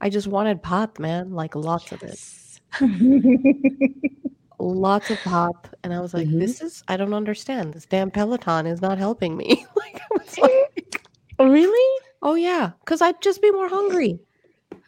I 0.00 0.08
just 0.10 0.26
wanted 0.26 0.62
pot, 0.62 0.98
man, 0.98 1.30
like 1.32 1.54
lots 1.54 1.92
of 1.92 2.02
it, 2.02 2.18
Yes. 2.18 2.60
lots 4.62 5.10
of 5.10 5.18
pop, 5.20 5.68
and 5.82 5.92
I 5.92 6.00
was 6.00 6.14
like, 6.14 6.28
Mhm. 6.28 6.38
this 6.40 6.60
is, 6.60 6.82
I 6.88 6.96
don't 6.96 7.14
understand. 7.14 7.74
This 7.74 7.86
damn 7.86 8.10
Peloton 8.10 8.66
is 8.66 8.80
not 8.80 8.98
helping 8.98 9.36
me. 9.36 9.66
like 9.76 10.00
I 10.00 10.06
was 10.18 10.38
like. 10.38 11.02
Really? 11.40 12.00
Oh 12.22 12.34
yeah, 12.36 12.70
because 12.84 13.02
I'd 13.02 13.20
just 13.20 13.42
be 13.42 13.50
more 13.50 13.68
hungry. 13.68 14.20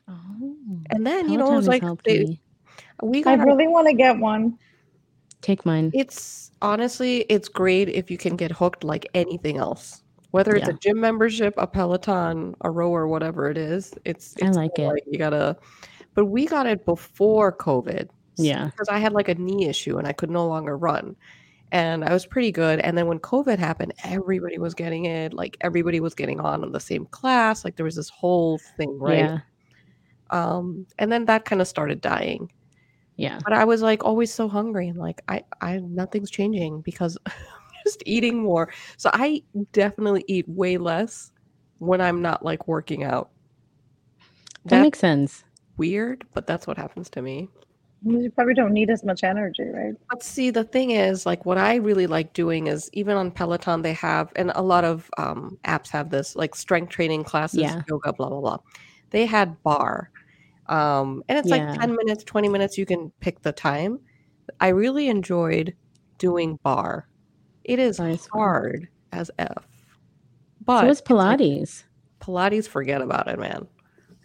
Oh, 0.09 0.57
And 0.91 1.05
then 1.05 1.29
you 1.29 1.37
know, 1.37 1.53
it 1.53 1.57
was 1.57 1.67
like 1.67 1.83
they, 2.05 2.21
me. 2.25 2.41
we 3.03 3.25
I 3.25 3.37
our- 3.37 3.45
really 3.47 3.67
want 3.67 3.89
to 3.89 3.95
get 3.95 4.17
one. 4.19 4.57
Take 5.41 5.67
mine. 5.67 5.91
it's 5.95 6.53
honestly, 6.63 7.23
it's 7.29 7.49
great 7.49 7.89
if 7.89 8.09
you 8.11 8.17
can 8.17 8.37
get 8.37 8.53
hooked 8.53 8.85
like 8.85 9.07
anything 9.15 9.57
else. 9.59 10.03
Whether 10.31 10.55
it's 10.55 10.69
a 10.69 10.73
gym 10.75 11.01
membership, 11.01 11.55
a 11.59 11.67
Peloton, 11.67 12.55
a 12.63 12.71
rower, 12.71 13.07
whatever 13.09 13.51
it 13.51 13.59
is, 13.59 13.93
it's. 14.05 14.35
I 14.43 14.49
like 14.51 14.73
cool, 14.77 14.93
it. 14.93 15.03
you 15.11 15.19
gotta, 15.19 15.57
but 16.15 16.27
we 16.27 16.47
got 16.47 16.67
it 16.67 16.85
before 16.85 17.51
COVID. 17.57 18.09
Yeah. 18.37 18.67
Because 18.67 18.89
I 18.89 18.99
had 18.99 19.13
like 19.13 19.29
a 19.29 19.35
knee 19.35 19.67
issue 19.69 19.99
and 19.99 20.07
I 20.07 20.13
could 20.13 20.31
no 20.31 20.47
longer 20.47 20.77
run. 20.77 21.17
And 21.73 22.05
I 22.05 22.13
was 22.13 22.25
pretty 22.27 22.53
good. 22.53 22.79
And 22.81 22.97
then 22.97 23.07
when 23.07 23.19
COVID 23.19 23.59
happened, 23.59 23.95
everybody 24.05 24.59
was 24.59 24.75
getting 24.75 25.07
it. 25.07 25.33
Like 25.35 25.57
everybody 25.61 25.99
was 26.01 26.15
getting 26.15 26.39
on 26.41 26.63
in 26.63 26.73
the 26.73 26.81
same 26.81 27.07
class. 27.07 27.65
Like 27.65 27.77
there 27.77 27.85
was 27.85 27.97
this 27.97 28.09
whole 28.11 28.59
thing, 28.77 28.97
right? 28.99 29.19
Yeah. 29.19 29.39
um 30.31 30.87
and 30.99 31.13
then 31.13 31.27
that 31.27 31.45
kind 31.45 31.61
of 31.61 31.69
started 31.69 32.01
dying 32.01 32.51
Yeah. 33.17 33.39
but 33.45 33.53
i 33.53 33.65
was 33.65 33.83
like 33.83 34.05
always 34.05 34.33
so 34.33 34.49
hungry 34.49 34.89
and 34.89 34.99
like 34.99 35.21
i 35.29 35.43
i 35.61 35.79
nothing's 35.79 36.31
changing 36.31 36.81
because 36.81 37.19
i'm 37.27 37.33
just 37.85 38.03
eating 38.07 38.43
more 38.43 38.73
so 38.97 39.11
i 39.13 39.43
definitely 39.73 40.25
eat 40.27 40.49
way 40.49 40.79
less 40.79 41.31
when 41.79 42.01
i'm 42.01 42.23
not 42.23 42.43
like 42.43 42.67
working 42.67 43.05
out 43.05 43.29
That 44.65 44.71
that's 44.71 44.83
makes 44.83 44.99
sense. 44.99 45.45
weird 45.77 46.25
but 46.33 46.47
that's 46.47 46.67
what 46.67 46.79
happens 46.79 47.11
to 47.11 47.21
me 47.23 47.49
You 48.07 48.31
probably 48.31 48.55
don't 48.55 48.73
need 48.73 48.91
as 48.91 49.03
much 49.05 49.25
energy, 49.25 49.65
right? 49.65 49.95
But 50.11 50.23
see, 50.23 50.51
the 50.51 50.65
thing 50.65 50.91
is, 50.91 51.25
like, 51.25 51.47
what 51.47 51.57
I 51.57 51.77
really 51.77 52.07
like 52.07 52.35
doing 52.35 52.67
is 52.67 52.91
even 52.93 53.17
on 53.17 53.31
Peloton, 53.31 53.81
they 53.83 53.95
have, 53.95 54.31
and 54.37 54.53
a 54.55 54.63
lot 54.63 54.85
of 54.85 55.11
um, 55.17 55.59
apps 55.65 55.89
have 55.91 56.11
this, 56.11 56.37
like 56.37 56.55
strength 56.55 56.91
training 56.91 57.25
classes, 57.25 57.59
Yeah. 57.61 57.83
yoga, 57.89 58.13
blah, 58.13 58.29
blah, 58.29 58.41
blah. 58.41 58.59
They 59.11 59.25
had 59.25 59.57
barre. 59.63 60.11
Um, 60.67 61.23
and 61.29 61.39
it's 61.39 61.49
Yeah. 61.49 61.71
like 61.71 61.81
10 61.81 61.97
minutes, 61.97 62.25
20 62.25 62.49
minutes, 62.49 62.77
you 62.77 62.85
can 62.85 63.11
pick 63.21 63.41
the 63.43 63.53
time. 63.53 63.99
I 64.61 64.69
really 64.69 65.09
enjoyed 65.09 65.75
doing 66.19 66.59
barre. 66.63 67.07
It 67.65 67.79
is 67.79 67.97
fun. 67.97 68.19
hard 68.33 68.89
as 69.13 69.31
F. 69.39 69.67
But 70.67 70.83
so 70.83 70.87
is 70.89 71.01
it's 71.01 71.11
like 71.11 71.39
Pilates. 71.39 71.85
Pilates, 72.21 72.69
forget 72.69 73.01
about 73.01 73.29
it, 73.29 73.39
man. 73.39 73.67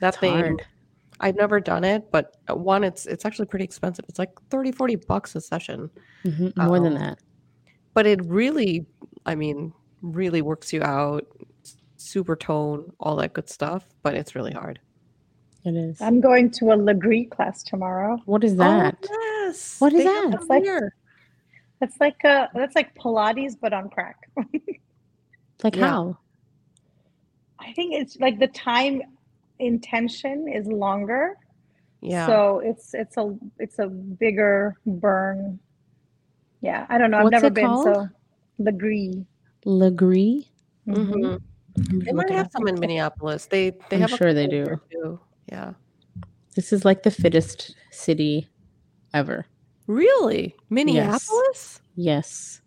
That 0.01 0.09
It's 0.09 0.17
thing, 0.17 0.31
hard. 0.33 0.65
I've 1.19 1.35
never 1.35 1.59
done 1.59 1.83
it, 1.83 2.11
but 2.11 2.37
uh, 2.49 2.55
one, 2.55 2.83
it's 2.83 3.05
it's 3.05 3.25
actually 3.25 3.45
pretty 3.47 3.65
expensive. 3.65 4.05
It's 4.07 4.19
like 4.19 4.31
30, 4.49 4.71
40 4.71 4.95
bucks 4.95 5.35
a 5.35 5.41
session. 5.41 5.89
Mhm, 6.25 6.55
More 6.57 6.79
than 6.79 6.93
Um, 6.93 6.99
that. 6.99 7.19
but 7.93 8.05
it 8.05 8.23
really 8.25 8.85
i 9.25 9.35
mean 9.35 9.73
really 10.01 10.41
works 10.41 10.71
you 10.71 10.81
out 10.83 11.25
super 11.97 12.35
tone 12.35 12.89
all 13.01 13.15
that 13.17 13.33
good 13.33 13.49
stuff 13.49 13.85
but 14.03 14.15
it's 14.15 14.33
really 14.35 14.53
hard 14.53 14.79
It 15.65 15.75
is. 15.75 16.01
I'm 16.01 16.21
going 16.21 16.51
to 16.51 16.71
a 16.71 16.77
Lagree 16.77 17.29
class 17.29 17.63
tomorrow. 17.63 18.17
What 18.25 18.43
is 18.45 18.55
that? 18.57 18.95
oh, 19.09 19.43
yes 19.45 19.79
What 19.81 19.91
is 19.93 19.99
They 19.99 20.05
that? 20.05 20.31
them 20.31 20.33
It's 20.39 20.49
like- 20.49 20.63
That's 21.81 21.99
like 21.99 22.23
uh 22.23 22.47
that's 22.53 22.75
like 22.75 22.95
Pilates 22.95 23.55
but 23.59 23.73
on 23.73 23.89
crack. 23.89 24.17
Like 25.63 25.75
Yeah. 25.75 25.87
how? 25.89 26.17
I 27.59 27.73
think 27.73 27.93
it's 27.93 28.15
like 28.19 28.39
the 28.39 28.47
time 28.47 29.01
intention 29.59 30.47
is 30.47 30.67
longer. 30.67 31.35
yeah 32.01 32.25
So 32.27 32.59
it's 32.59 32.93
it's 32.93 33.17
a 33.17 33.35
it's 33.59 33.79
a 33.79 33.87
bigger 33.87 34.75
burn. 34.85 35.59
Yeah, 36.61 36.85
I 36.89 36.97
don't 36.97 37.11
know. 37.11 37.17
I've 37.19 37.23
What's 37.25 37.31
never 37.43 37.49
been 37.49 37.65
called? 37.67 37.85
so 37.85 38.07
Lagree. 38.59 39.25
Lagree? 39.65 40.47
Mhm. 40.87 41.39
Mhm. 41.77 42.03
they 42.05 42.11
might 42.11 42.29
have 42.31 42.49
some 42.51 42.67
in 42.67 42.79
minneapolis 42.79 43.45
they 43.47 43.71
they 43.89 43.95
I'm 43.97 44.01
have 44.01 44.13
a 44.13 44.17
sure 44.17 44.33
they 44.33 44.47
do. 44.47 44.79
too 44.91 45.19
yeah 45.51 45.73
This 46.55 46.73
is 46.73 46.83
like 46.83 47.03
the 47.03 47.11
fittest 47.11 47.75
city 47.91 48.47
ever. 49.13 49.45
really 49.87 50.55
minneapolis 50.69 51.81
Yes. 51.95 52.61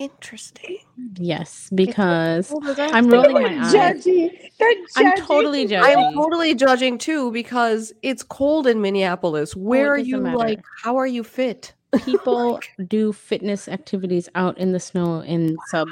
Interesting 0.00 0.78
Yes. 1.16 1.70
Because 1.74 2.50
Well, 2.50 2.60
that's- 2.74 2.90
I'm 2.92 3.08
rolling 3.08 3.34
my 3.34 3.48
They're 3.48 3.60
eyes. 3.62 4.04
judgy. 4.04 4.50
They're. 4.58 4.72
I'm 4.96 5.12
totally 5.18 5.66
judgy. 5.68 5.82
I'm 5.96 6.14
totally 6.14 6.54
judging 6.54 6.98
too 6.98 7.30
because 7.32 7.92
it's 8.02 8.22
cold 8.22 8.66
in 8.66 8.80
Minneapolis. 8.80 9.54
Where 9.54 9.90
are 9.92 9.98
you 9.98 10.18
matter. 10.18 10.36
like? 10.36 10.60
How 10.82 10.96
are 10.96 11.06
you 11.06 11.22
fit? 11.22 11.74
people 12.04 12.60
do 12.86 13.12
fitness 13.12 13.66
activities 13.68 14.28
out 14.36 14.56
in 14.58 14.72
the 14.72 14.78
snow 14.80 15.20
in 15.22 15.56
sub 15.70 15.88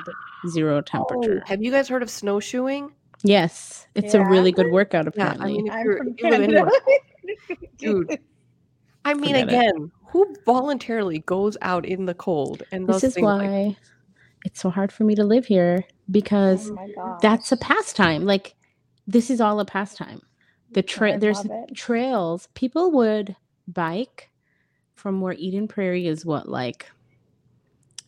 zero 0.49 0.81
temperature. 0.81 1.43
Oh, 1.45 1.49
have 1.49 1.63
you 1.63 1.71
guys 1.73 1.89
heard 1.89 2.03
of 2.03 2.11
snowshoeing? 2.11 2.93
Yes. 3.25 3.87
It's 3.97 4.15
a 4.15 4.25
really 4.25 4.53
good 4.53 4.71
workout 4.71 5.07
Yeah, 5.17 5.33
apparently. 5.33 5.55
I 5.55 5.57
mean, 5.57 5.71
I'm 5.71 5.97
from 5.97 6.33
anywhere, 6.35 6.71
Canada. 6.71 6.71
dude. 7.79 8.19
I 9.05 9.15
mean, 9.15 9.31
Forget 9.35 9.37
it. 9.41 9.49
again, 9.49 9.91
who 10.11 10.35
voluntarily 10.47 11.19
goes 11.21 11.57
out 11.63 11.85
in 11.85 12.07
the 12.07 12.15
cold 12.15 12.63
and 12.73 12.87
this 12.89 13.03
is 13.03 13.17
why 13.19 13.47
like 13.69 13.77
it's 14.45 14.61
so 14.61 14.71
hard 14.71 14.93
for 14.93 15.05
me 15.05 15.15
to 15.15 15.25
live 15.25 15.47
here 15.47 15.85
because 16.11 16.71
Oh 16.71 17.19
that's 17.21 17.53
a 17.53 17.57
pastime. 17.57 18.25
Like 18.25 18.55
this 19.07 19.31
is 19.31 19.41
all 19.41 19.61
a 19.61 19.65
pastime. 19.65 20.21
The 20.73 20.81
I 20.81 20.83
tra- 20.83 21.19
there's 21.19 21.45
trails. 21.75 22.49
People 22.55 22.91
would 22.93 23.37
bike 23.67 24.31
from 24.95 25.21
where 25.21 25.35
Eden 25.35 25.69
Prairie 25.69 26.07
is 26.07 26.27
what 26.27 26.49
like 26.49 26.91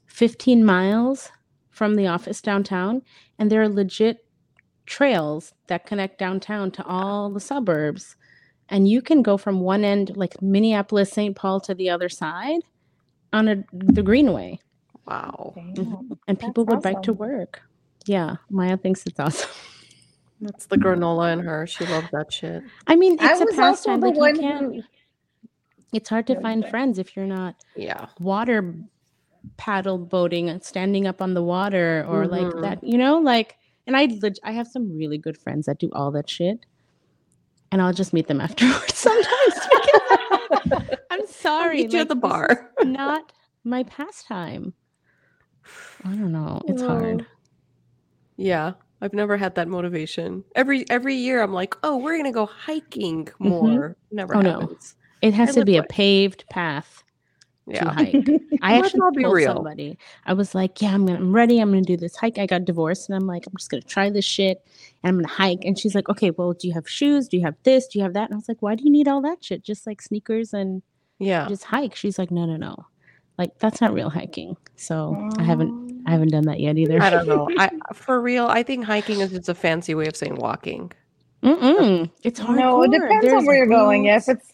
15 0.07 0.65
miles 0.65 1.31
from 1.71 1.95
the 1.95 2.07
office 2.07 2.43
downtown 2.43 3.03
and 3.39 3.51
there 3.51 3.63
are 3.63 3.69
legit 3.69 4.27
trails 4.87 5.55
that 5.69 5.87
connect 5.87 6.19
downtown 6.19 6.71
to 6.73 6.85
all 6.85 7.31
the 7.31 7.41
suburbs 7.41 8.17
and 8.69 8.89
you 8.89 9.01
can 9.01 9.23
go 9.23 9.37
from 9.37 9.61
one 9.61 9.85
end 9.85 10.17
like 10.17 10.43
Minneapolis 10.43 11.11
St. 11.11 11.37
Paul 11.37 11.61
to 11.61 11.75
the 11.75 11.91
other 11.91 12.09
side 12.09 12.63
on 13.33 13.49
a, 13.49 13.65
the 13.73 14.03
greenway 14.03 14.59
wow. 15.07 15.55
Damn. 15.75 16.11
and 16.29 16.39
people 16.39 16.65
would 16.67 16.83
bike 16.83 17.03
to 17.03 17.13
work. 17.13 17.63
Yeah, 18.07 18.37
Maya 18.51 18.77
thinks 18.77 19.05
it's 19.07 19.19
awesome. 19.21 19.51
That's 20.41 20.67
the 20.67 20.77
granola 20.77 21.33
in 21.35 21.41
her. 21.41 21.67
She 21.67 21.85
loves 21.87 22.09
that 22.13 22.33
shit. 22.33 22.63
I 22.87 22.97
mean, 22.97 23.19
it's 23.21 23.41
a 23.41 23.47
pastime. 23.55 24.01
the 24.01 24.07
Like 24.09 24.15
you 24.15 24.21
one 24.21 24.37
can't. 24.39 24.75
who 24.77 24.83
It's 25.93 26.09
hard 26.09 26.27
to 26.29 26.41
find 26.41 26.63
okay. 26.63 26.71
friends 26.71 26.99
if 26.99 27.15
you're 27.15 27.27
not 27.27 27.57
Yeah. 27.77 28.07
water 28.19 28.75
paddle 29.59 29.99
boating, 29.99 30.49
and 30.49 30.63
standing 30.63 31.07
up 31.07 31.21
on 31.23 31.35
the 31.35 31.43
water, 31.43 32.05
or 32.09 32.27
like 32.27 32.47
Mhm. 32.47 32.63
that. 32.63 32.83
You 32.85 32.99
know, 32.99 33.19
like. 33.19 33.57
And 33.87 33.97
I, 33.97 34.05
leg- 34.23 34.37
I 34.45 34.53
have 34.53 34.69
some 34.69 34.97
really 34.97 35.19
good 35.19 35.37
friends 35.37 35.67
that 35.67 35.81
do 35.81 35.91
all 35.93 36.13
that 36.13 36.29
shit, 36.31 36.65
and 37.73 37.83
I'll 37.83 37.93
just 37.95 38.13
meet 38.13 38.29
them 38.29 38.41
afterwards 38.47 38.95
sometimes. 38.95 39.27
because 39.55 40.99
I'm 41.11 41.21
I'll 41.23 41.27
sorry, 41.27 41.79
meet 41.79 41.93
you 41.95 41.99
at 42.01 42.09
the 42.09 42.15
bar. 42.15 42.71
not 42.85 43.33
my 43.65 43.83
pastime. 43.85 44.75
I 46.05 46.09
don't 46.11 46.33
know. 46.33 46.63
It's 46.67 46.83
hard. 46.83 47.27
Yeah. 48.37 48.73
I've 49.03 49.15
never 49.15 49.37
had 49.37 49.55
that 49.55 49.69
motivation. 49.69 50.45
Every 50.55 50.85
every 50.91 51.15
year 51.15 51.43
I'm 51.43 51.53
like, 51.55 51.75
oh, 51.83 51.97
we're 51.97 52.17
gonna 52.17 52.33
go 52.33 52.47
hiking 52.47 53.25
mm-hmm. 53.27 53.49
more. 53.49 53.97
Never 54.11 54.37
Oh, 54.37 54.41
no. 54.41 54.61
happens. 54.61 54.95
It 55.23 55.35
has 55.35 55.57
I 55.57 55.61
to 55.61 55.67
be 55.67 55.77
a 55.77 55.83
paved 55.85 56.45
path 56.51 57.03
to 57.75 57.89
hike. 57.89 58.15
I 58.63 58.79
actually 58.79 59.01
told 59.01 59.17
real. 59.17 59.55
somebody. 59.55 59.99
I 60.27 60.33
was 60.33 60.55
like, 60.55 60.83
"Yeah, 60.83 60.93
I'm 60.95 61.07
gonna, 61.07 61.19
I'm 61.19 61.33
ready. 61.35 61.61
I'm 61.61 61.71
gonna 61.71 61.83
do 61.83 61.97
this 61.97 62.17
hike." 62.17 62.39
I 62.39 62.47
got 62.47 62.65
divorced, 62.65 63.09
and 63.09 63.17
I'm 63.17 63.27
like, 63.27 63.47
"I'm 63.47 63.53
just 63.57 63.71
gonna 63.71 63.83
try 63.83 64.11
this 64.11 64.25
shit, 64.25 64.63
and 65.03 65.09
I'm 65.11 65.17
gonna 65.17 65.29
hike." 65.29 65.65
And 65.65 65.79
she's 65.79 65.95
like, 65.95 66.09
"Okay, 66.09 66.31
well, 66.31 66.53
do 66.53 66.69
you 66.69 66.75
have 66.75 66.89
shoes? 66.89 67.29
Do 67.29 67.37
you 67.37 67.45
have 67.45 67.57
this? 67.63 67.87
Do 67.89 67.99
you 67.99 68.03
have 68.03 68.15
that?" 68.15 68.25
And 68.25 68.35
I 68.35 68.37
was 68.37 68.49
like, 68.49 68.61
"Why 68.63 68.75
do 68.75 68.85
you 68.85 68.91
need 68.91 69.09
all 69.09 69.21
that 69.23 69.45
shit? 69.45 69.63
Just 69.63 69.87
like 69.87 70.03
sneakers 70.03 70.53
and 70.53 70.83
Yeah. 71.19 71.49
just 71.49 71.65
hike." 71.65 71.95
She's 71.95 72.19
like, 72.19 72.31
"No, 72.31 72.45
no, 72.45 72.57
no, 72.57 72.87
like 73.41 73.59
that's 73.59 73.81
not 73.81 73.93
real 73.93 74.11
hiking." 74.11 74.57
So 74.77 75.29
I 75.39 75.43
haven't, 75.43 76.03
I 76.07 76.13
haven't 76.13 76.29
done 76.31 76.45
that 76.45 76.61
yet 76.61 76.79
either. 76.79 77.03
I 77.03 77.11
don't 77.11 77.27
know. 77.27 77.49
I 77.59 77.71
for 77.93 78.21
real, 78.21 78.47
I 78.47 78.63
think 78.63 78.85
hiking 78.85 79.21
is 79.21 79.31
just 79.33 79.49
a 79.49 79.55
fancy 79.55 79.95
way 79.95 80.07
of 80.07 80.15
saying 80.17 80.37
walking. 80.37 80.93
Mm-mm. 81.43 82.11
It's 82.23 82.39
hard. 82.39 82.59
No, 82.59 82.83
it 82.83 82.91
depends 82.93 83.27
on 83.33 83.47
where 83.47 83.57
you're 83.57 83.67
going. 83.67 84.05
Yeah, 84.05 84.17
if 84.19 84.29
it's 84.29 84.53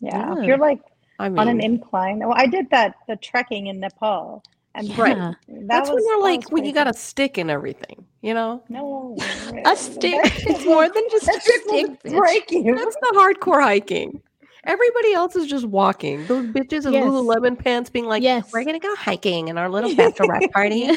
yeah, 0.00 0.34
Yeah. 0.34 0.38
if 0.40 0.46
you're 0.46 0.58
like 0.58 0.80
I 1.18 1.28
mean, 1.28 1.38
on 1.38 1.48
an 1.48 1.60
incline. 1.60 2.18
Well, 2.20 2.34
I 2.36 2.46
did 2.46 2.68
that 2.70 2.94
the 3.08 3.16
trekking 3.16 3.66
in 3.68 3.80
Nepal, 3.80 4.42
and 4.74 4.86
Yeah. 4.88 5.00
Right. 5.02 5.16
that 5.16 5.36
that's 5.66 5.88
when 5.90 6.04
you're 6.04 6.18
that 6.18 6.22
like 6.30 6.52
when 6.52 6.64
you 6.66 6.72
got 6.74 6.88
a 6.88 6.94
stick 6.94 7.38
and 7.38 7.50
everything, 7.50 8.04
you 8.20 8.34
know? 8.34 8.62
no 8.68 9.16
a 9.64 9.74
stick. 9.76 10.20
It's 10.46 10.64
more 10.66 10.88
than 10.88 11.04
just 11.10 11.24
a 11.24 11.32
that 11.32 11.42
shit 11.42 11.62
will 11.66 11.78
stick. 11.78 12.02
bitch. 12.02 12.18
break 12.18 12.50
you. 12.50 12.74
That's 12.76 12.96
the 12.96 13.12
hardcore 13.16 13.62
hiking. 13.62 14.22
Everybody 14.68 15.14
else 15.14 15.34
is 15.34 15.46
just 15.46 15.66
walking. 15.66 16.24
Those 16.26 16.46
bitches 16.46 16.86
in 16.86 16.92
Yes. 16.92 17.04
Lululemon 17.04 17.58
pants 17.58 17.90
being 17.90 18.04
like, 18.04 18.22
yes, 18.22 18.52
we're 18.52 18.64
gonna 18.64 18.78
go 18.78 18.94
hiking 18.94 19.48
in 19.48 19.58
our 19.58 19.68
little 19.68 19.90
bachelorette 19.90 20.50
party. 20.52 20.90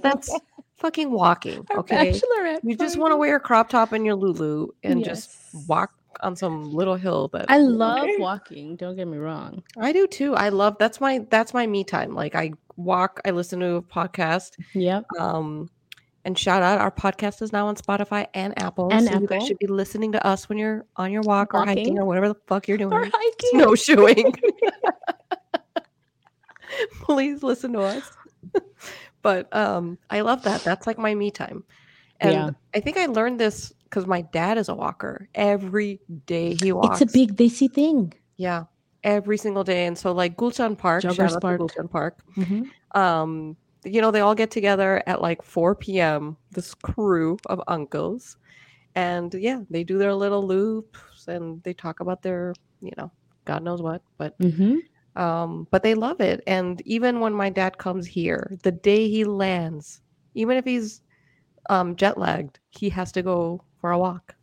That's 0.00 0.34
fucking 0.78 1.10
walking. 1.10 1.64
Okay. 1.76 2.12
bachelorette 2.12 2.60
You 2.64 2.74
just 2.76 2.98
want 2.98 3.12
to 3.12 3.16
wear 3.16 3.36
a 3.36 3.40
crop 3.40 3.68
top 3.68 3.92
and 3.92 4.04
your 4.06 4.14
Lulu 4.16 4.68
and 4.82 5.04
just 5.04 5.30
walk 5.68 5.92
on 6.20 6.34
some 6.34 6.72
little 6.72 6.96
hill 6.96 7.28
that 7.32 7.46
I 7.48 7.58
love 7.58 8.02
Okay. 8.04 8.16
walking. 8.18 8.74
Don't 8.76 8.96
get 8.96 9.06
me 9.06 9.18
wrong. 9.18 9.62
I 9.78 9.92
do 9.92 10.06
too. 10.08 10.34
I 10.34 10.48
love 10.48 10.76
that's 10.78 11.00
my 11.00 11.20
that's 11.30 11.52
my 11.54 11.66
me 11.66 11.84
time. 11.84 12.14
Like 12.14 12.34
I 12.34 12.52
walk, 12.76 13.20
I 13.24 13.30
listen 13.30 13.60
to 13.60 13.74
a 13.74 13.82
podcast. 13.82 14.52
Yep. 14.74 15.04
Um 15.18 15.68
and 16.24 16.38
shout 16.38 16.62
out 16.62 16.78
our 16.80 16.90
podcast 16.90 17.40
is 17.42 17.52
now 17.52 17.68
on 17.68 17.76
Spotify 17.76 18.26
and 18.34 18.60
Apple. 18.62 18.88
And 18.92 19.06
so 19.06 19.18
you 19.20 19.26
guys 19.26 19.46
should 19.46 19.58
be 19.58 19.66
listening 19.66 20.12
to 20.12 20.26
us 20.26 20.48
when 20.48 20.58
you're 20.58 20.84
on 20.96 21.10
your 21.12 21.22
walk 21.22 21.54
or 21.54 21.64
hiking 21.64 21.98
or 21.98 22.04
whatever 22.04 22.28
the 22.28 22.36
fuck 22.46 22.68
you're 22.68 22.76
doing. 22.78 22.92
Or 22.92 23.04
hiking. 23.04 23.50
snowshoeing. 23.52 24.34
Please 27.00 27.42
listen 27.42 27.72
to 27.72 27.80
us. 27.80 28.10
but 29.22 29.54
um 29.54 29.98
I 30.10 30.20
love 30.20 30.42
that. 30.42 30.62
That's 30.62 30.86
like 30.86 30.98
my 30.98 31.14
me 31.14 31.30
time. 31.30 31.64
And 32.20 32.32
Yeah. 32.32 32.50
I 32.74 32.80
think 32.80 32.96
I 32.96 33.06
learned 33.06 33.40
this 33.40 33.72
because 33.84 34.06
my 34.06 34.20
dad 34.22 34.58
is 34.58 34.68
a 34.68 34.74
walker. 34.74 35.28
Every 35.34 36.00
day 36.26 36.56
he 36.60 36.72
walks. 36.72 37.00
It's 37.00 37.14
a 37.14 37.16
big 37.18 37.36
Desi 37.36 37.72
thing. 37.72 38.12
yeah. 38.36 38.64
Every 39.04 39.38
single 39.38 39.62
day. 39.64 39.86
And 39.86 39.96
so 39.96 40.10
like 40.12 40.36
Gulshan 40.36 40.76
Park, 40.76 41.02
shout 41.02 41.14
Joggers 41.14 41.36
out 41.36 41.42
Park. 41.42 41.58
to 41.60 41.64
Gulshan 41.66 41.90
Park. 41.90 42.18
Mhm. 42.36 42.68
Um, 42.94 43.56
you 43.92 44.00
know, 44.00 44.10
they 44.10 44.20
all 44.20 44.34
get 44.34 44.50
together 44.50 45.02
at 45.06 45.20
like 45.22 45.42
4 45.42 45.74
p.m. 45.74 46.36
This 46.50 46.74
crew 46.74 47.36
of 47.46 47.60
uncles. 47.68 48.36
And 48.94 49.32
yeah, 49.34 49.60
they 49.70 49.84
do 49.84 49.98
their 49.98 50.14
little 50.14 50.46
loops 50.46 51.28
and 51.28 51.62
they 51.62 51.72
talk 51.74 52.00
about 52.00 52.22
their, 52.22 52.54
you 52.80 52.92
know, 52.96 53.10
God 53.44 53.62
knows 53.62 53.82
what. 53.82 54.02
But 54.16 54.36
Mhm. 54.38 54.78
um, 55.16 55.66
but 55.70 55.82
they 55.82 55.94
love 55.94 56.20
it. 56.20 56.42
And 56.46 56.80
even 56.82 57.20
when 57.20 57.32
my 57.32 57.50
dad 57.50 57.76
comes 57.78 58.06
here, 58.06 58.56
the 58.62 58.72
day 58.72 59.08
he 59.08 59.24
lands, 59.24 60.00
even 60.34 60.56
if 60.56 60.64
he's 60.64 61.02
um, 61.70 61.96
jet 61.96 62.18
lagged, 62.18 62.60
he 62.70 62.88
has 62.90 63.12
to 63.12 63.22
go 63.22 63.62
for 63.80 63.90
a 63.90 63.98
walk. 63.98 64.34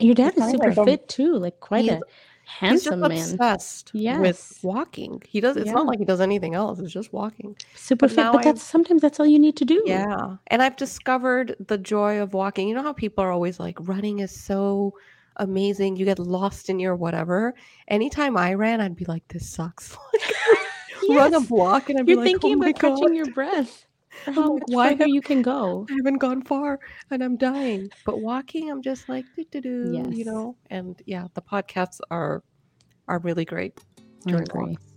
Your 0.00 0.14
dad 0.14 0.36
is 0.36 0.50
super 0.50 0.72
like 0.74 0.84
fit 0.86 1.08
too. 1.08 1.34
Like 1.38 1.60
quite 1.60 1.84
He's- 1.84 2.02
a 2.02 2.04
He's 2.04 2.04
just 2.04 2.33
Handsome 2.46 3.00
man. 3.00 3.10
obsessed 3.12 3.92
with 3.94 4.60
walking. 4.62 5.22
He 5.26 5.40
does. 5.40 5.56
It's 5.56 5.66
Yeah. 5.66 5.72
not 5.72 5.86
like 5.86 5.98
he 5.98 6.04
does 6.04 6.20
anything 6.20 6.54
else. 6.54 6.78
It's 6.78 6.92
just 6.92 7.12
walking. 7.12 7.56
Super 7.74 8.06
But 8.06 8.10
fit, 8.10 8.16
but 8.32 8.34
I've- 8.36 8.44
that's 8.44 8.62
sometimes 8.62 9.02
that's 9.02 9.18
all 9.18 9.26
you 9.26 9.38
need 9.38 9.56
to 9.56 9.64
do. 9.64 9.82
Yeah. 9.86 10.36
And 10.48 10.62
I've 10.62 10.76
discovered 10.76 11.56
the 11.66 11.78
joy 11.78 12.20
of 12.20 12.34
walking. 12.34 12.68
You 12.68 12.74
know 12.74 12.82
how 12.82 12.92
people 12.92 13.24
are 13.24 13.32
always 13.32 13.58
like, 13.58 13.76
running 13.80 14.20
is 14.20 14.30
so 14.30 14.94
amazing. 15.36 15.96
You 15.96 16.04
get 16.04 16.18
lost 16.18 16.68
in 16.70 16.78
your 16.78 16.94
whatever. 16.94 17.54
Anytime 17.88 18.36
I 18.36 18.54
ran, 18.54 18.80
I'd 18.80 18.94
be 18.96 19.04
like, 19.06 19.26
this 19.28 19.48
sucks. 19.48 19.96
Run 21.08 21.34
a 21.34 21.38
Yes. 21.40 21.48
block 21.48 21.90
and 21.90 21.98
I'd 21.98 22.06
be 22.06 22.14
like, 22.14 22.24
You're 22.26 22.34
like, 22.34 22.40
thinking 22.42 22.58
oh 22.64 22.68
about 22.68 22.80
catching 22.80 23.14
your 23.16 23.30
breath. 23.32 23.84
How 24.26 24.58
much 24.68 24.98
have- 24.98 25.08
you 25.08 25.20
can 25.20 25.42
go. 25.42 25.86
I 25.90 25.94
haven't 25.96 26.18
gone 26.18 26.42
far 26.42 26.78
and 27.10 27.22
I'm 27.22 27.36
dying. 27.36 27.90
But 28.04 28.20
walking, 28.20 28.70
I'm 28.70 28.82
just 28.82 29.08
like, 29.08 29.24
do 29.36 29.44
do 29.50 29.60
do, 29.60 30.10
you 30.12 30.24
know. 30.24 30.56
And 30.70 31.00
yeah, 31.06 31.28
the 31.34 31.42
podcasts 31.42 32.00
are 32.10 32.42
are 33.08 33.18
really 33.20 33.44
great 33.44 33.78
I 34.26 34.30
during 34.30 34.44
agree. 34.44 34.70
walks. 34.72 34.93